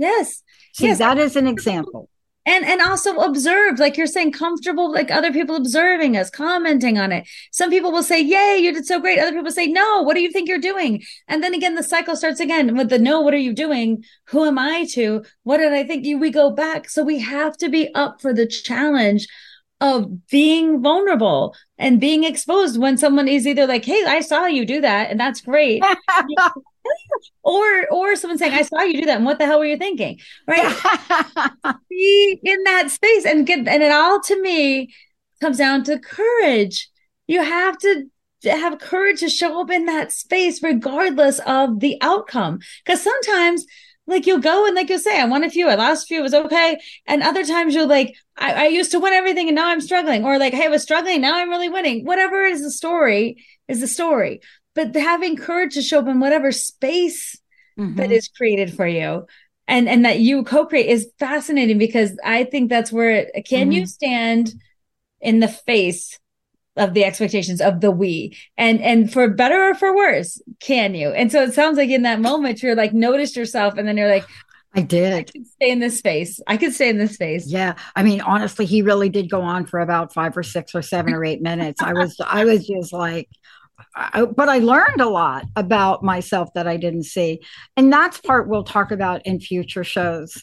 [0.00, 0.42] Yes.
[0.72, 0.98] See, yes.
[0.98, 2.08] that is an example.
[2.46, 7.12] And and also observe, like you're saying, comfortable, like other people observing us, commenting on
[7.12, 7.28] it.
[7.52, 9.18] Some people will say, Yay, you did so great.
[9.18, 11.02] Other people say, No, what do you think you're doing?
[11.28, 14.02] And then again, the cycle starts again with the no, what are you doing?
[14.28, 15.22] Who am I to?
[15.42, 16.18] What did I think you?
[16.18, 16.88] We go back.
[16.88, 19.28] So we have to be up for the challenge
[19.82, 24.64] of being vulnerable and being exposed when someone is either like, Hey, I saw you
[24.64, 25.82] do that, and that's great.
[27.42, 29.16] or or someone saying, I saw you do that.
[29.16, 30.18] And what the hell were you thinking?
[30.46, 30.76] Right.
[31.90, 34.92] Be in that space and get and it all to me
[35.40, 36.88] comes down to courage.
[37.26, 38.06] You have to
[38.44, 42.60] have courage to show up in that space regardless of the outcome.
[42.84, 43.66] Because sometimes
[44.06, 46.20] like you'll go and like you'll say, I won a few, I lost a few,
[46.20, 46.78] it was okay.
[47.06, 50.24] And other times you're like, I, I used to win everything and now I'm struggling.
[50.24, 52.04] Or like, hey, I was struggling, now I'm really winning.
[52.04, 54.40] Whatever is the story is the story
[54.74, 57.40] but having courage to show up in whatever space
[57.78, 57.96] mm-hmm.
[57.96, 59.26] that is created for you
[59.66, 63.72] and and that you co-create is fascinating because i think that's where it, can mm-hmm.
[63.72, 64.52] you stand
[65.20, 66.18] in the face
[66.76, 71.10] of the expectations of the we and and for better or for worse can you
[71.10, 74.10] and so it sounds like in that moment you're like noticed yourself and then you're
[74.10, 74.26] like
[74.72, 75.12] I did.
[75.12, 76.40] I could stay in this space.
[76.46, 77.48] I could stay in this space.
[77.48, 77.74] Yeah.
[77.96, 81.12] I mean, honestly, he really did go on for about five or six or seven
[81.12, 81.82] or eight minutes.
[81.82, 83.28] I was, I was just like,
[83.94, 87.40] I, but I learned a lot about myself that I didn't see.
[87.76, 90.42] And that's part we'll talk about in future shows.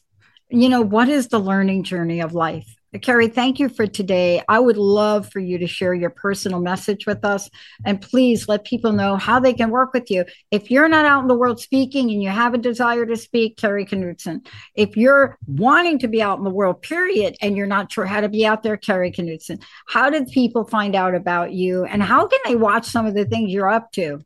[0.50, 2.77] You know, what is the learning journey of life?
[3.02, 4.42] Kari, thank you for today.
[4.48, 7.50] I would love for you to share your personal message with us.
[7.86, 10.26] And please let people know how they can work with you.
[10.52, 13.58] If you're not out in the world speaking and you have a desire to speak,
[13.58, 14.46] Kari Knutson.
[14.76, 18.22] If you're wanting to be out in the world, period, and you're not sure how
[18.22, 19.62] to be out there, Kari Knutson.
[19.88, 21.86] How did people find out about you?
[21.86, 24.22] And how can they watch some of the things you're up to?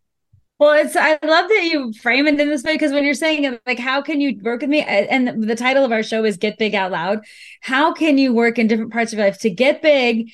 [0.62, 3.57] Well, it's I love that you frame it in this way because when you're saying
[3.66, 6.59] like how can you work with me and the title of our show is Get
[6.59, 7.26] Big Out Loud.
[7.62, 10.30] How can you work in different parts of your life to get big,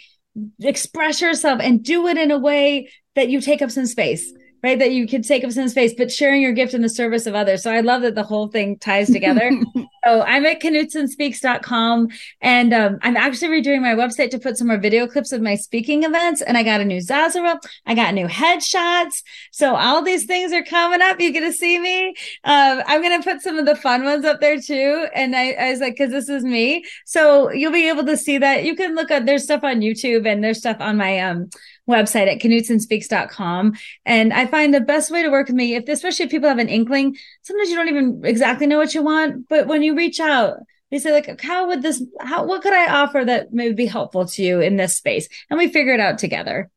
[0.60, 4.80] express yourself and do it in a way that you take up some space right?
[4.80, 7.36] That you could take up some space, but sharing your gift in the service of
[7.36, 7.64] others.
[7.64, 9.52] So I love that the whole thing ties together.
[10.06, 12.08] so I'm at KnutsonSpeaks.com
[12.42, 15.56] and um, I'm actually redoing my website to put some more video clips of my
[15.56, 16.42] speaking events.
[16.42, 19.22] And I got a new Zazzle, I got new headshots.
[19.52, 21.20] So all these things are coming up.
[21.20, 22.10] You're going to see me.
[22.44, 25.08] Um, I'm going to put some of the fun ones up there too.
[25.14, 26.84] And I, I was like, cause this is me.
[27.06, 28.64] So you'll be able to see that.
[28.64, 31.50] You can look at, there's stuff on YouTube and there's stuff on my, um,
[31.88, 33.74] website at knutsonspeaks.com.
[34.06, 36.60] And I find the best way to work with me, if especially if people have
[36.60, 40.20] an inkling, sometimes you don't even exactly know what you want, but when you reach
[40.20, 40.58] out,
[40.92, 44.26] they say like, how would this, how, what could I offer that may be helpful
[44.26, 45.28] to you in this space?
[45.50, 46.70] And we figure it out together.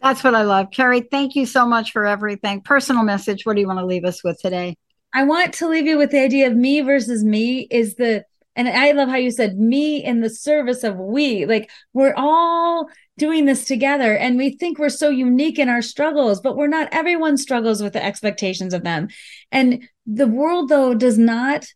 [0.00, 0.70] That's what I love.
[0.70, 2.60] Kari, thank you so much for everything.
[2.60, 3.44] Personal message.
[3.44, 4.76] What do you want to leave us with today?
[5.12, 8.24] I want to leave you with the idea of me versus me is the
[8.56, 11.46] And I love how you said me in the service of we.
[11.46, 12.88] Like we're all
[13.18, 16.88] doing this together and we think we're so unique in our struggles, but we're not.
[16.90, 19.08] Everyone struggles with the expectations of them.
[19.52, 21.66] And the world, though, does not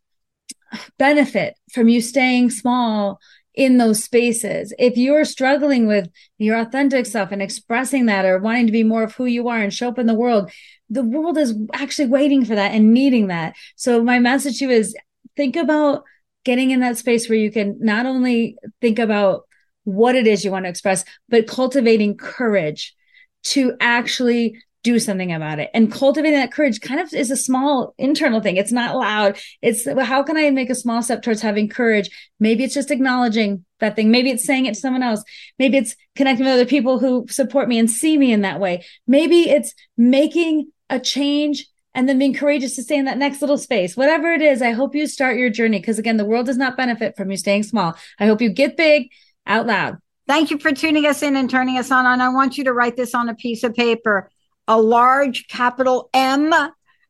[0.99, 3.21] benefit from you staying small
[3.55, 4.73] in those spaces.
[4.79, 6.09] If you're struggling with
[6.39, 9.59] your authentic self and expressing that or wanting to be more of who you are
[9.59, 10.51] and show up in the world,
[10.89, 13.55] the world is actually waiting for that and needing that.
[13.77, 14.95] So my message to you is
[15.37, 16.05] think about
[16.45, 19.43] getting in that space where you can not only think about
[19.85, 22.95] what it is you want to express, but cultivating courage
[23.43, 25.71] to actually do something about it.
[25.75, 28.57] And cultivating that courage kind of is a small internal thing.
[28.57, 29.39] It's not loud.
[29.61, 32.09] It's how can I make a small step towards having courage?
[32.39, 34.11] Maybe it's just acknowledging that thing.
[34.11, 35.23] Maybe it's saying it to someone else.
[35.59, 38.85] Maybe it's connecting with other people who support me and see me in that way.
[39.07, 43.59] Maybe it's making a change and then being courageous to stay in that next little
[43.59, 43.97] space.
[43.97, 46.77] Whatever it is, I hope you start your journey because again, the world does not
[46.77, 47.97] benefit from you staying small.
[48.19, 49.11] I hope you get big
[49.47, 49.99] out loud.
[50.27, 52.07] Thank you for tuning us in and turning us on.
[52.07, 54.31] And I want you to write this on a piece of paper
[54.69, 56.55] a large capital M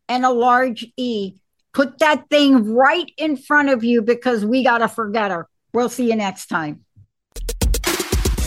[0.08, 1.34] and a large E.
[1.74, 5.46] Put that thing right in front of you because we got to forget her.
[5.74, 6.84] We'll see you next time.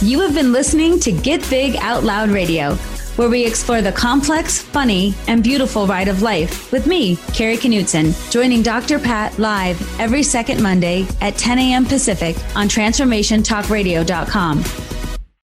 [0.01, 2.75] You have been listening to Get Big Out Loud Radio,
[3.17, 8.31] where we explore the complex, funny, and beautiful ride of life with me, Kari Knutson,
[8.31, 8.99] joining Dr.
[8.99, 11.85] Pat live every second Monday at 10 a.m.
[11.85, 14.92] Pacific on TransformationTalkRadio.com.